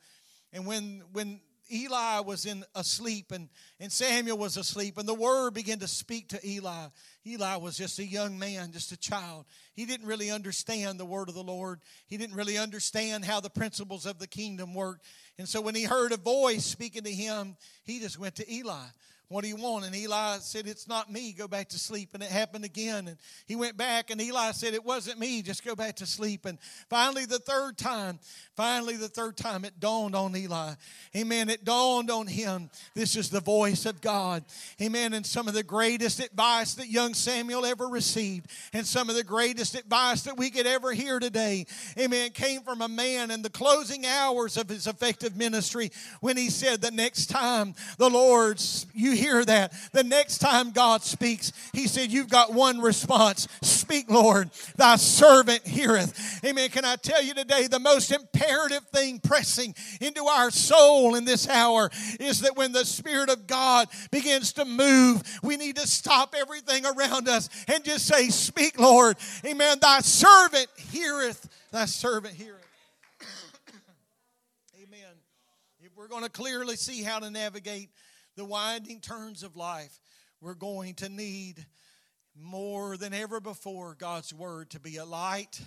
And 0.51 0.65
when, 0.65 1.03
when 1.13 1.39
Eli 1.71 2.19
was 2.19 2.45
in 2.45 2.63
asleep 2.75 3.31
and, 3.31 3.49
and 3.79 3.91
Samuel 3.91 4.37
was 4.37 4.57
asleep, 4.57 4.97
and 4.97 5.07
the 5.07 5.13
word 5.13 5.53
began 5.53 5.79
to 5.79 5.87
speak 5.87 6.29
to 6.29 6.47
Eli, 6.47 6.87
Eli 7.27 7.57
was 7.57 7.77
just 7.77 7.99
a 7.99 8.05
young 8.05 8.39
man, 8.39 8.71
just 8.71 8.91
a 8.91 8.97
child. 8.97 9.45
He 9.73 9.85
didn't 9.85 10.07
really 10.07 10.31
understand 10.31 10.99
the 10.99 11.05
word 11.05 11.29
of 11.29 11.35
the 11.35 11.43
Lord. 11.43 11.81
He 12.07 12.17
didn't 12.17 12.35
really 12.35 12.57
understand 12.57 13.25
how 13.25 13.39
the 13.39 13.49
principles 13.49 14.05
of 14.05 14.19
the 14.19 14.27
kingdom 14.27 14.73
worked. 14.73 15.05
And 15.37 15.47
so 15.47 15.61
when 15.61 15.75
he 15.75 15.83
heard 15.83 16.11
a 16.11 16.17
voice 16.17 16.65
speaking 16.65 17.03
to 17.03 17.11
him, 17.11 17.55
he 17.83 17.99
just 17.99 18.17
went 18.17 18.35
to 18.35 18.51
Eli. 18.51 18.85
What 19.29 19.43
do 19.43 19.47
you 19.47 19.57
want? 19.57 19.85
And 19.85 19.95
Eli 19.95 20.39
said, 20.39 20.65
It's 20.65 20.87
not 20.87 21.11
me. 21.11 21.33
Go 21.33 21.47
back 21.47 21.69
to 21.69 21.77
sleep. 21.77 22.15
And 22.15 22.23
it 22.23 22.31
happened 22.31 22.65
again. 22.65 23.07
And 23.07 23.17
he 23.45 23.55
went 23.55 23.77
back, 23.77 24.09
and 24.09 24.19
Eli 24.19 24.51
said, 24.53 24.73
It 24.73 24.83
wasn't 24.83 25.19
me. 25.19 25.43
Just 25.43 25.63
go 25.63 25.75
back 25.75 25.97
to 25.97 26.07
sleep. 26.07 26.47
And 26.47 26.57
finally, 26.89 27.25
the 27.25 27.37
third 27.37 27.77
time, 27.77 28.17
finally, 28.55 28.95
the 28.95 29.07
third 29.07 29.37
time, 29.37 29.65
it 29.65 29.79
dawned 29.79 30.15
on 30.15 30.35
Eli. 30.35 30.73
Amen. 31.15 31.47
It 31.49 31.63
dawned 31.63 32.09
on 32.09 32.25
him. 32.25 32.71
This 32.95 33.15
is 33.15 33.29
the 33.29 33.39
voice 33.39 33.85
of 33.85 34.01
God. 34.01 34.45
Amen. 34.81 35.13
And 35.13 35.23
some 35.23 35.47
of 35.47 35.53
the 35.53 35.61
greatest 35.61 36.19
advice 36.19 36.73
that 36.73 36.87
young 36.87 37.13
Samuel 37.13 37.67
ever 37.67 37.87
received, 37.87 38.49
and 38.73 38.83
some 38.83 39.11
of 39.11 39.15
the 39.15 39.23
greatest 39.23 39.75
advice 39.75 40.23
that 40.23 40.37
we 40.37 40.49
could 40.49 40.65
ever 40.65 40.91
hear 40.91 41.19
today, 41.19 41.67
amen, 41.99 42.31
came 42.31 42.61
from 42.61 42.81
a 42.81 42.87
man 42.87 43.29
in 43.29 43.43
the 43.43 43.49
closing 43.51 44.07
hours 44.07 44.57
of 44.57 44.69
his 44.69 44.87
effective 44.87 45.37
ministry 45.37 45.91
when 46.19 46.35
he 46.35 46.49
said, 46.49 46.81
The 46.81 46.89
next 46.89 47.27
time 47.27 47.75
the 47.99 48.09
Lord's, 48.09 48.87
you 48.95 49.18
hear 49.19 49.43
that. 49.45 49.73
The 49.91 50.03
next 50.03 50.39
time 50.39 50.71
God 50.71 51.03
speaks, 51.03 51.51
He 51.73 51.87
said, 51.87 52.11
You've 52.11 52.29
got 52.29 52.53
one 52.53 52.79
response 52.79 53.47
Speak, 53.61 54.09
Lord, 54.11 54.51
thy 54.75 54.97
servant 54.97 55.65
heareth. 55.65 56.45
Amen. 56.45 56.69
Can 56.69 56.85
I 56.85 56.95
tell 56.95 57.23
you 57.23 57.33
today, 57.33 57.65
the 57.65 57.79
most 57.79 58.11
imperative 58.11 58.85
thing 58.93 59.19
pressing 59.19 59.73
into 59.99 60.23
our 60.25 60.51
soul 60.51 61.15
in 61.15 61.25
this 61.25 61.49
hour 61.49 61.89
is 62.19 62.41
that 62.41 62.55
when 62.55 62.71
the 62.71 62.85
Spirit 62.85 63.29
of 63.29 63.47
God 63.47 63.87
begins 64.11 64.53
to 64.53 64.65
move, 64.65 65.23
we 65.41 65.57
need 65.57 65.75
to 65.77 65.87
stop 65.87 66.35
everything 66.37 66.85
around 66.85 67.27
us 67.27 67.49
and 67.67 67.83
just 67.83 68.05
say, 68.05 68.29
Speak, 68.29 68.79
Lord. 68.79 69.17
Amen. 69.43 69.77
Thy 69.81 70.01
servant 70.01 70.67
heareth. 70.77 71.49
Thy 71.71 71.85
servant 71.85 72.35
heareth. 72.35 72.67
Amen. 74.83 75.15
If 75.81 75.97
we're 75.97 76.07
going 76.07 76.23
to 76.23 76.29
clearly 76.29 76.75
see 76.75 77.01
how 77.01 77.19
to 77.19 77.29
navigate 77.29 77.89
the 78.39 78.45
winding 78.45 79.01
turns 79.01 79.43
of 79.43 79.57
life, 79.57 79.99
we're 80.39 80.53
going 80.53 80.93
to 80.93 81.09
need 81.09 81.65
more 82.41 82.95
than 82.95 83.13
ever 83.13 83.41
before 83.41 83.95
God's 83.99 84.33
Word 84.33 84.69
to 84.69 84.79
be 84.79 84.95
a 84.95 85.03
light 85.03 85.59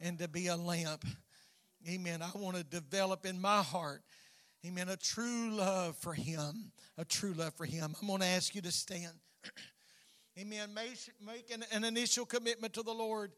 and 0.00 0.18
to 0.18 0.26
be 0.26 0.46
a 0.46 0.56
lamp. 0.56 1.04
Amen. 1.86 2.22
I 2.22 2.30
want 2.38 2.56
to 2.56 2.64
develop 2.64 3.26
in 3.26 3.38
my 3.38 3.60
heart, 3.60 4.00
amen, 4.66 4.88
a 4.88 4.96
true 4.96 5.50
love 5.50 5.98
for 5.98 6.14
Him. 6.14 6.72
A 6.96 7.04
true 7.04 7.34
love 7.34 7.52
for 7.52 7.66
Him. 7.66 7.94
I'm 8.00 8.08
going 8.08 8.20
to 8.20 8.26
ask 8.26 8.54
you 8.54 8.62
to 8.62 8.72
stand. 8.72 9.12
amen. 10.40 10.70
Make, 10.74 11.54
an 11.70 11.84
initial 11.84 12.24
commitment 12.24 12.72
to 12.72 12.82
the 12.82 12.94
Lord. 12.94 13.32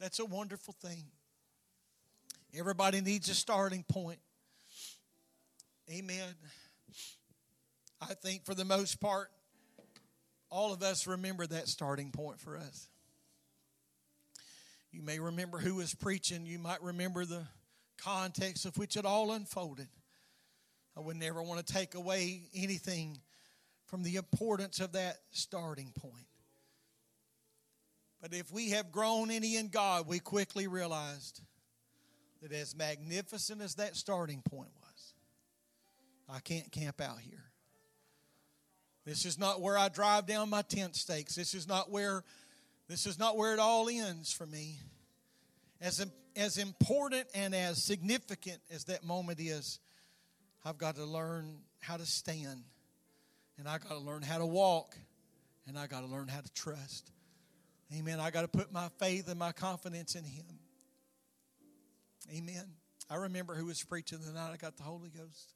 That's 0.00 0.18
a 0.18 0.24
wonderful 0.24 0.74
thing. 0.82 1.04
Everybody 2.58 3.02
needs 3.02 3.28
a 3.28 3.34
starting 3.36 3.84
point. 3.84 4.18
Amen. 5.88 6.34
I 8.00 8.14
think 8.14 8.44
for 8.44 8.54
the 8.54 8.64
most 8.64 9.00
part, 9.00 9.30
all 10.50 10.72
of 10.72 10.82
us 10.82 11.06
remember 11.06 11.46
that 11.46 11.68
starting 11.68 12.10
point 12.10 12.40
for 12.40 12.56
us. 12.56 12.88
You 14.90 15.02
may 15.02 15.18
remember 15.18 15.58
who 15.58 15.74
was 15.74 15.94
preaching, 15.94 16.46
you 16.46 16.58
might 16.58 16.82
remember 16.82 17.24
the 17.24 17.46
context 17.98 18.64
of 18.64 18.78
which 18.78 18.96
it 18.96 19.04
all 19.04 19.32
unfolded. 19.32 19.88
I 20.96 21.00
would 21.00 21.16
never 21.16 21.42
want 21.42 21.64
to 21.64 21.72
take 21.72 21.94
away 21.94 22.42
anything 22.54 23.18
from 23.86 24.02
the 24.02 24.16
importance 24.16 24.80
of 24.80 24.92
that 24.92 25.18
starting 25.30 25.92
point. 25.94 26.26
But 28.20 28.34
if 28.34 28.52
we 28.52 28.70
have 28.70 28.90
grown 28.90 29.30
any 29.30 29.56
in 29.56 29.68
God, 29.68 30.08
we 30.08 30.18
quickly 30.18 30.66
realized 30.66 31.40
that 32.42 32.52
as 32.52 32.76
magnificent 32.76 33.60
as 33.60 33.76
that 33.76 33.96
starting 33.96 34.42
point 34.42 34.70
was, 34.80 35.14
I 36.28 36.40
can't 36.40 36.70
camp 36.72 37.00
out 37.00 37.20
here. 37.20 37.44
This 39.08 39.24
is 39.24 39.38
not 39.38 39.62
where 39.62 39.78
I 39.78 39.88
drive 39.88 40.26
down 40.26 40.50
my 40.50 40.60
tent 40.60 40.94
stakes. 40.94 41.34
This 41.34 41.54
is 41.54 41.66
not 41.66 41.90
where 41.90 42.24
this 42.88 43.06
is 43.06 43.18
not 43.18 43.38
where 43.38 43.54
it 43.54 43.58
all 43.58 43.88
ends 43.88 44.30
for 44.30 44.44
me. 44.44 44.76
As, 45.80 46.04
as 46.36 46.58
important 46.58 47.26
and 47.34 47.54
as 47.54 47.82
significant 47.82 48.58
as 48.70 48.84
that 48.84 49.04
moment 49.04 49.40
is, 49.40 49.78
I've 50.62 50.76
got 50.76 50.96
to 50.96 51.06
learn 51.06 51.60
how 51.80 51.96
to 51.96 52.04
stand. 52.04 52.64
And 53.58 53.66
I 53.66 53.78
got 53.78 53.90
to 53.90 53.98
learn 53.98 54.20
how 54.20 54.38
to 54.38 54.46
walk. 54.46 54.94
And 55.66 55.78
I 55.78 55.86
got 55.86 56.00
to 56.00 56.06
learn 56.06 56.28
how 56.28 56.42
to 56.42 56.52
trust. 56.52 57.10
Amen. 57.96 58.20
I 58.20 58.30
got 58.30 58.42
to 58.42 58.48
put 58.48 58.72
my 58.72 58.88
faith 58.98 59.28
and 59.28 59.38
my 59.38 59.52
confidence 59.52 60.16
in 60.16 60.24
Him. 60.24 60.44
Amen. 62.30 62.64
I 63.08 63.16
remember 63.16 63.54
who 63.54 63.64
was 63.66 63.82
preaching 63.82 64.18
the 64.20 64.32
night 64.32 64.50
I 64.52 64.56
got 64.58 64.76
the 64.76 64.82
Holy 64.82 65.08
Ghost. 65.08 65.54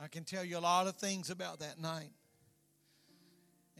I 0.00 0.08
can 0.08 0.24
tell 0.24 0.44
you 0.44 0.58
a 0.58 0.60
lot 0.60 0.86
of 0.86 0.96
things 0.96 1.30
about 1.30 1.60
that 1.60 1.80
night. 1.80 2.10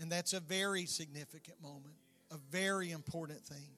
And 0.01 0.11
that's 0.11 0.33
a 0.33 0.41
very 0.41 0.87
significant 0.87 1.61
moment, 1.63 1.95
a 2.31 2.37
very 2.51 2.91
important 2.91 3.41
thing. 3.41 3.71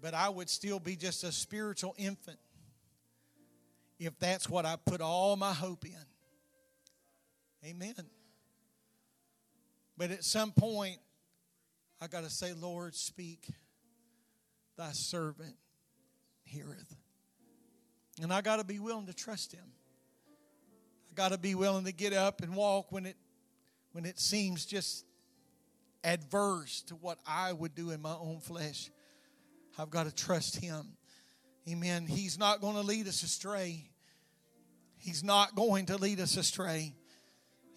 But 0.00 0.14
I 0.14 0.28
would 0.28 0.48
still 0.48 0.78
be 0.78 0.96
just 0.96 1.24
a 1.24 1.32
spiritual 1.32 1.94
infant 1.98 2.38
if 3.98 4.18
that's 4.18 4.48
what 4.48 4.64
I 4.64 4.76
put 4.76 5.00
all 5.00 5.36
my 5.36 5.52
hope 5.52 5.84
in. 5.84 7.68
Amen. 7.68 7.94
But 9.96 10.12
at 10.12 10.22
some 10.22 10.52
point, 10.52 10.98
I 12.00 12.06
got 12.06 12.22
to 12.22 12.30
say, 12.30 12.52
Lord, 12.52 12.94
speak. 12.94 13.48
Thy 14.76 14.92
servant 14.92 15.56
heareth. 16.44 16.94
And 18.22 18.32
I 18.32 18.42
got 18.42 18.58
to 18.58 18.64
be 18.64 18.78
willing 18.78 19.06
to 19.06 19.14
trust 19.14 19.52
him 19.52 19.64
got 21.18 21.32
to 21.32 21.38
be 21.38 21.56
willing 21.56 21.84
to 21.84 21.90
get 21.90 22.12
up 22.12 22.42
and 22.42 22.54
walk 22.54 22.92
when 22.92 23.04
it 23.04 23.16
when 23.90 24.06
it 24.06 24.20
seems 24.20 24.64
just 24.64 25.04
adverse 26.04 26.82
to 26.82 26.94
what 26.94 27.18
I 27.26 27.52
would 27.52 27.74
do 27.74 27.90
in 27.90 28.00
my 28.00 28.14
own 28.14 28.38
flesh. 28.38 28.88
I've 29.76 29.90
got 29.90 30.06
to 30.06 30.14
trust 30.14 30.62
him. 30.62 30.96
Amen. 31.68 32.06
He's 32.06 32.38
not 32.38 32.60
going 32.60 32.76
to 32.76 32.82
lead 32.82 33.08
us 33.08 33.24
astray. 33.24 33.90
He's 34.96 35.24
not 35.24 35.56
going 35.56 35.86
to 35.86 35.96
lead 35.96 36.20
us 36.20 36.36
astray. 36.36 36.94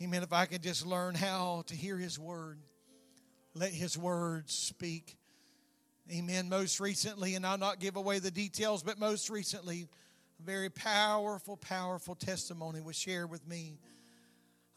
Amen. 0.03 0.21
If 0.21 0.33
I 0.33 0.45
could 0.45 0.61
just 0.61 0.85
learn 0.85 1.15
how 1.15 1.63
to 1.65 1.75
hear 1.75 1.97
his 1.97 2.19
word, 2.19 2.59
let 3.55 3.71
his 3.71 3.97
word 3.97 4.51
speak. 4.51 5.17
Amen. 6.13 6.47
Most 6.47 6.79
recently, 6.79 7.33
and 7.33 7.43
I'll 7.43 7.57
not 7.57 7.79
give 7.79 7.95
away 7.95 8.19
the 8.19 8.29
details, 8.29 8.83
but 8.83 8.99
most 8.99 9.31
recently, 9.31 9.87
very 10.41 10.69
powerful, 10.69 11.57
powerful 11.57 12.15
testimony 12.15 12.81
was 12.81 12.95
shared 12.95 13.29
with 13.29 13.47
me 13.47 13.79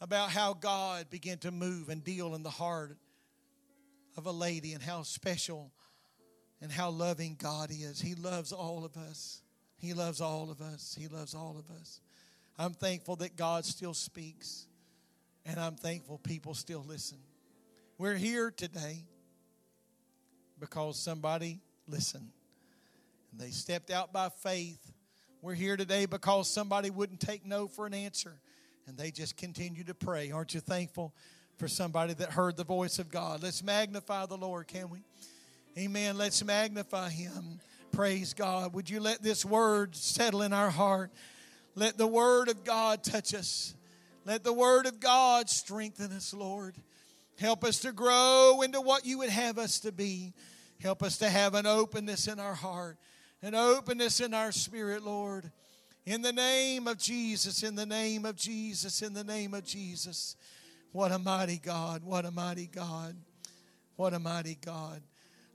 about 0.01 0.29
how 0.29 0.53
God 0.53 1.09
began 1.09 1.37
to 1.39 1.51
move 1.51 1.89
and 1.89 2.03
deal 2.03 2.35
in 2.35 2.43
the 2.43 2.49
heart 2.49 2.97
of 4.17 4.25
a 4.25 4.31
lady 4.31 4.73
and 4.73 4.83
how 4.83 5.03
special 5.03 5.71
and 6.61 6.71
how 6.71 6.89
loving 6.89 7.35
God 7.41 7.69
is. 7.71 7.99
He 7.99 8.15
loves 8.15 8.51
all 8.51 8.85
of 8.85 8.95
us. 8.97 9.41
He 9.77 9.93
loves 9.93 10.21
all 10.21 10.49
of 10.49 10.61
us. 10.61 10.95
He 10.99 11.07
loves 11.07 11.33
all 11.33 11.57
of 11.57 11.69
us. 11.79 11.99
I'm 12.57 12.73
thankful 12.73 13.17
that 13.17 13.35
God 13.35 13.65
still 13.65 13.93
speaks, 13.93 14.65
and 15.45 15.59
I'm 15.59 15.75
thankful 15.75 16.17
people 16.19 16.53
still 16.53 16.83
listen. 16.87 17.17
We're 17.97 18.15
here 18.15 18.51
today 18.51 19.03
because 20.59 20.97
somebody 20.97 21.59
listened. 21.87 22.31
And 23.31 23.39
they 23.39 23.49
stepped 23.49 23.91
out 23.91 24.13
by 24.13 24.29
faith 24.29 24.91
we're 25.45 25.53
here 25.53 25.77
today 25.77 26.07
because 26.07 26.49
somebody 26.49 26.89
wouldn't 26.89 27.19
take 27.19 27.45
no 27.45 27.67
for 27.67 27.85
an 27.85 27.93
answer 27.93 28.33
and 28.87 28.97
they 28.97 29.11
just 29.11 29.37
continue 29.37 29.83
to 29.83 29.93
pray. 29.93 30.31
Aren't 30.31 30.55
you 30.55 30.59
thankful 30.59 31.13
for 31.57 31.67
somebody 31.67 32.15
that 32.15 32.31
heard 32.31 32.57
the 32.57 32.63
voice 32.63 32.97
of 32.97 33.11
God? 33.11 33.43
Let's 33.43 33.61
magnify 33.61 34.25
the 34.25 34.37
Lord, 34.37 34.65
can 34.65 34.89
we? 34.89 35.03
Amen. 35.77 36.17
Let's 36.17 36.43
magnify 36.43 37.11
Him. 37.11 37.59
Praise 37.91 38.33
God. 38.33 38.73
Would 38.73 38.89
you 38.89 38.99
let 38.99 39.21
this 39.21 39.45
word 39.45 39.95
settle 39.95 40.41
in 40.41 40.51
our 40.51 40.71
heart? 40.71 41.11
Let 41.75 41.95
the 41.95 42.07
word 42.07 42.49
of 42.49 42.63
God 42.63 43.03
touch 43.03 43.35
us. 43.35 43.75
Let 44.25 44.43
the 44.43 44.51
word 44.51 44.87
of 44.87 44.99
God 44.99 45.47
strengthen 45.47 46.11
us, 46.11 46.33
Lord. 46.33 46.73
Help 47.39 47.63
us 47.63 47.81
to 47.81 47.91
grow 47.91 48.61
into 48.63 48.81
what 48.81 49.05
you 49.05 49.19
would 49.19 49.29
have 49.29 49.59
us 49.59 49.81
to 49.81 49.91
be. 49.91 50.33
Help 50.81 51.03
us 51.03 51.19
to 51.19 51.29
have 51.29 51.53
an 51.53 51.67
openness 51.67 52.27
in 52.27 52.39
our 52.39 52.55
heart 52.55 52.97
and 53.45 53.55
openness 53.55 54.21
in 54.21 54.33
our 54.33 54.51
spirit, 54.51 55.03
Lord. 55.03 55.51
In 56.03 56.23
the 56.23 56.33
name 56.33 56.87
of 56.87 56.97
Jesus, 56.97 57.61
in 57.61 57.75
the 57.75 57.85
name 57.85 58.25
of 58.25 58.35
Jesus, 58.35 59.03
in 59.03 59.13
the 59.13 59.23
name 59.23 59.53
of 59.53 59.63
Jesus. 59.63 60.35
What 60.91 61.11
a 61.11 61.19
mighty 61.19 61.59
God, 61.59 62.03
what 62.03 62.25
a 62.25 62.31
mighty 62.31 62.65
God, 62.65 63.15
what 63.97 64.15
a 64.15 64.19
mighty 64.19 64.57
God. 64.65 64.99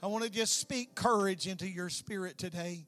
I 0.00 0.06
want 0.06 0.22
to 0.22 0.30
just 0.30 0.58
speak 0.60 0.94
courage 0.94 1.48
into 1.48 1.66
your 1.66 1.88
spirit 1.88 2.38
today. 2.38 2.86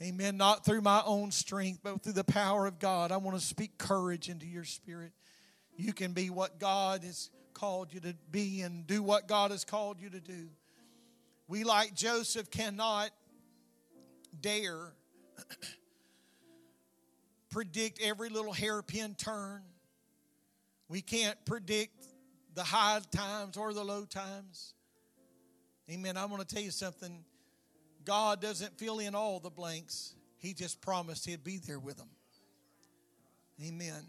Amen. 0.00 0.38
Not 0.38 0.64
through 0.64 0.80
my 0.80 1.02
own 1.04 1.30
strength, 1.30 1.80
but 1.82 2.02
through 2.02 2.14
the 2.14 2.24
power 2.24 2.66
of 2.66 2.78
God. 2.78 3.12
I 3.12 3.18
want 3.18 3.38
to 3.38 3.44
speak 3.44 3.76
courage 3.76 4.30
into 4.30 4.46
your 4.46 4.64
spirit. 4.64 5.12
you 5.76 5.92
can 5.92 6.12
be 6.12 6.30
what 6.30 6.58
God 6.58 7.04
has 7.04 7.28
called 7.52 7.92
you 7.92 8.00
to 8.00 8.14
be 8.30 8.62
and 8.62 8.86
do 8.86 9.02
what 9.02 9.28
God 9.28 9.50
has 9.50 9.66
called 9.66 10.00
you 10.00 10.08
to 10.08 10.20
do. 10.20 10.48
We, 11.48 11.64
like 11.64 11.94
Joseph, 11.94 12.50
cannot 12.50 13.10
dare 14.40 14.92
predict 17.50 18.00
every 18.02 18.28
little 18.28 18.52
hairpin 18.52 19.14
turn. 19.14 19.62
We 20.88 21.00
can't 21.00 21.42
predict 21.44 22.06
the 22.54 22.62
high 22.62 23.00
times 23.10 23.56
or 23.56 23.72
the 23.72 23.84
low 23.84 24.04
times. 24.04 24.74
Amen. 25.90 26.16
I 26.16 26.24
want 26.26 26.46
to 26.46 26.54
tell 26.54 26.62
you 26.62 26.70
something. 26.70 27.24
God 28.04 28.40
doesn't 28.40 28.78
fill 28.78 28.98
in 28.98 29.14
all 29.14 29.38
the 29.40 29.50
blanks, 29.50 30.14
He 30.38 30.54
just 30.54 30.80
promised 30.80 31.26
He'd 31.26 31.44
be 31.44 31.58
there 31.58 31.78
with 31.78 31.96
them. 31.98 32.08
Amen. 33.62 34.04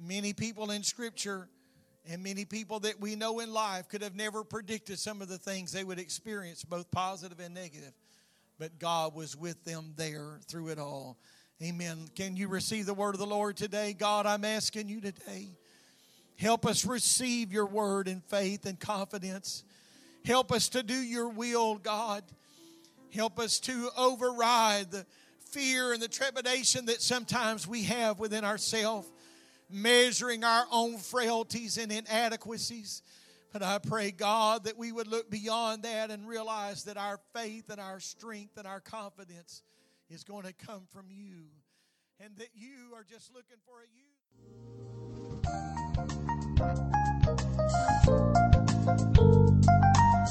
Many 0.00 0.32
people 0.32 0.70
in 0.70 0.82
Scripture 0.82 1.48
and 2.08 2.22
many 2.22 2.44
people 2.44 2.80
that 2.80 3.00
we 3.00 3.16
know 3.16 3.40
in 3.40 3.52
life 3.52 3.88
could 3.88 4.02
have 4.02 4.14
never 4.14 4.44
predicted 4.44 4.98
some 4.98 5.20
of 5.20 5.28
the 5.28 5.38
things 5.38 5.72
they 5.72 5.84
would 5.84 5.98
experience, 5.98 6.64
both 6.64 6.90
positive 6.90 7.40
and 7.40 7.54
negative. 7.54 7.92
But 8.58 8.78
God 8.78 9.14
was 9.14 9.36
with 9.36 9.64
them 9.64 9.92
there 9.96 10.40
through 10.48 10.68
it 10.68 10.78
all. 10.78 11.16
Amen. 11.62 12.08
Can 12.14 12.36
you 12.36 12.48
receive 12.48 12.86
the 12.86 12.94
word 12.94 13.14
of 13.14 13.20
the 13.20 13.26
Lord 13.26 13.56
today? 13.56 13.92
God, 13.92 14.26
I'm 14.26 14.44
asking 14.44 14.88
you 14.88 15.00
today. 15.00 15.48
Help 16.36 16.66
us 16.66 16.84
receive 16.84 17.52
your 17.52 17.66
word 17.66 18.06
in 18.06 18.20
faith 18.20 18.66
and 18.66 18.78
confidence. 18.78 19.64
Help 20.24 20.52
us 20.52 20.68
to 20.70 20.82
do 20.82 20.94
your 20.94 21.28
will, 21.28 21.76
God. 21.76 22.22
Help 23.12 23.38
us 23.38 23.58
to 23.60 23.90
override 23.96 24.90
the 24.90 25.06
fear 25.50 25.92
and 25.92 26.02
the 26.02 26.08
trepidation 26.08 26.86
that 26.86 27.00
sometimes 27.00 27.66
we 27.66 27.84
have 27.84 28.18
within 28.18 28.44
ourselves, 28.44 29.08
measuring 29.70 30.44
our 30.44 30.66
own 30.70 30.98
frailties 30.98 31.78
and 31.78 31.90
inadequacies. 31.90 33.02
But 33.52 33.62
I 33.62 33.78
pray, 33.78 34.10
God, 34.10 34.64
that 34.64 34.76
we 34.76 34.92
would 34.92 35.08
look 35.08 35.30
beyond 35.30 35.84
that 35.84 36.10
and 36.10 36.28
realize 36.28 36.84
that 36.84 36.98
our 36.98 37.18
faith 37.34 37.70
and 37.70 37.80
our 37.80 37.98
strength 37.98 38.58
and 38.58 38.66
our 38.66 38.80
confidence 38.80 39.62
is 40.10 40.22
going 40.22 40.44
to 40.44 40.52
come 40.52 40.82
from 40.92 41.06
you. 41.08 41.44
And 42.20 42.36
that 42.36 42.50
you 42.54 42.94
are 42.94 43.04
just 43.04 43.32
looking 43.32 43.56
for 43.64 43.80
a 43.80 43.86
you. 43.94 44.04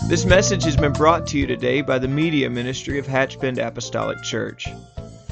This 0.10 0.25
message 0.25 0.63
has 0.65 0.75
been 0.75 0.93
brought 0.93 1.27
to 1.27 1.38
you 1.38 1.47
today 1.47 1.82
by 1.82 1.97
the 1.99 2.08
Media 2.08 2.49
Ministry 2.49 2.99
of 2.99 3.08
Hatchbend 3.08 3.58
Apostolic 3.58 4.21
Church. 4.21 4.67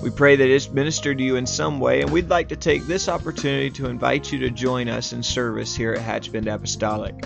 We 0.01 0.09
pray 0.09 0.35
that 0.35 0.47
it's 0.47 0.69
ministered 0.69 1.17
to 1.19 1.23
you 1.23 1.35
in 1.35 1.45
some 1.45 1.79
way, 1.79 2.01
and 2.01 2.11
we'd 2.11 2.29
like 2.29 2.49
to 2.49 2.55
take 2.55 2.83
this 2.83 3.07
opportunity 3.09 3.69
to 3.71 3.87
invite 3.87 4.31
you 4.31 4.39
to 4.39 4.49
join 4.49 4.87
us 4.89 5.13
in 5.13 5.23
service 5.23 5.75
here 5.75 5.93
at 5.93 6.01
Hatchbend 6.01 6.53
Apostolic. 6.53 7.25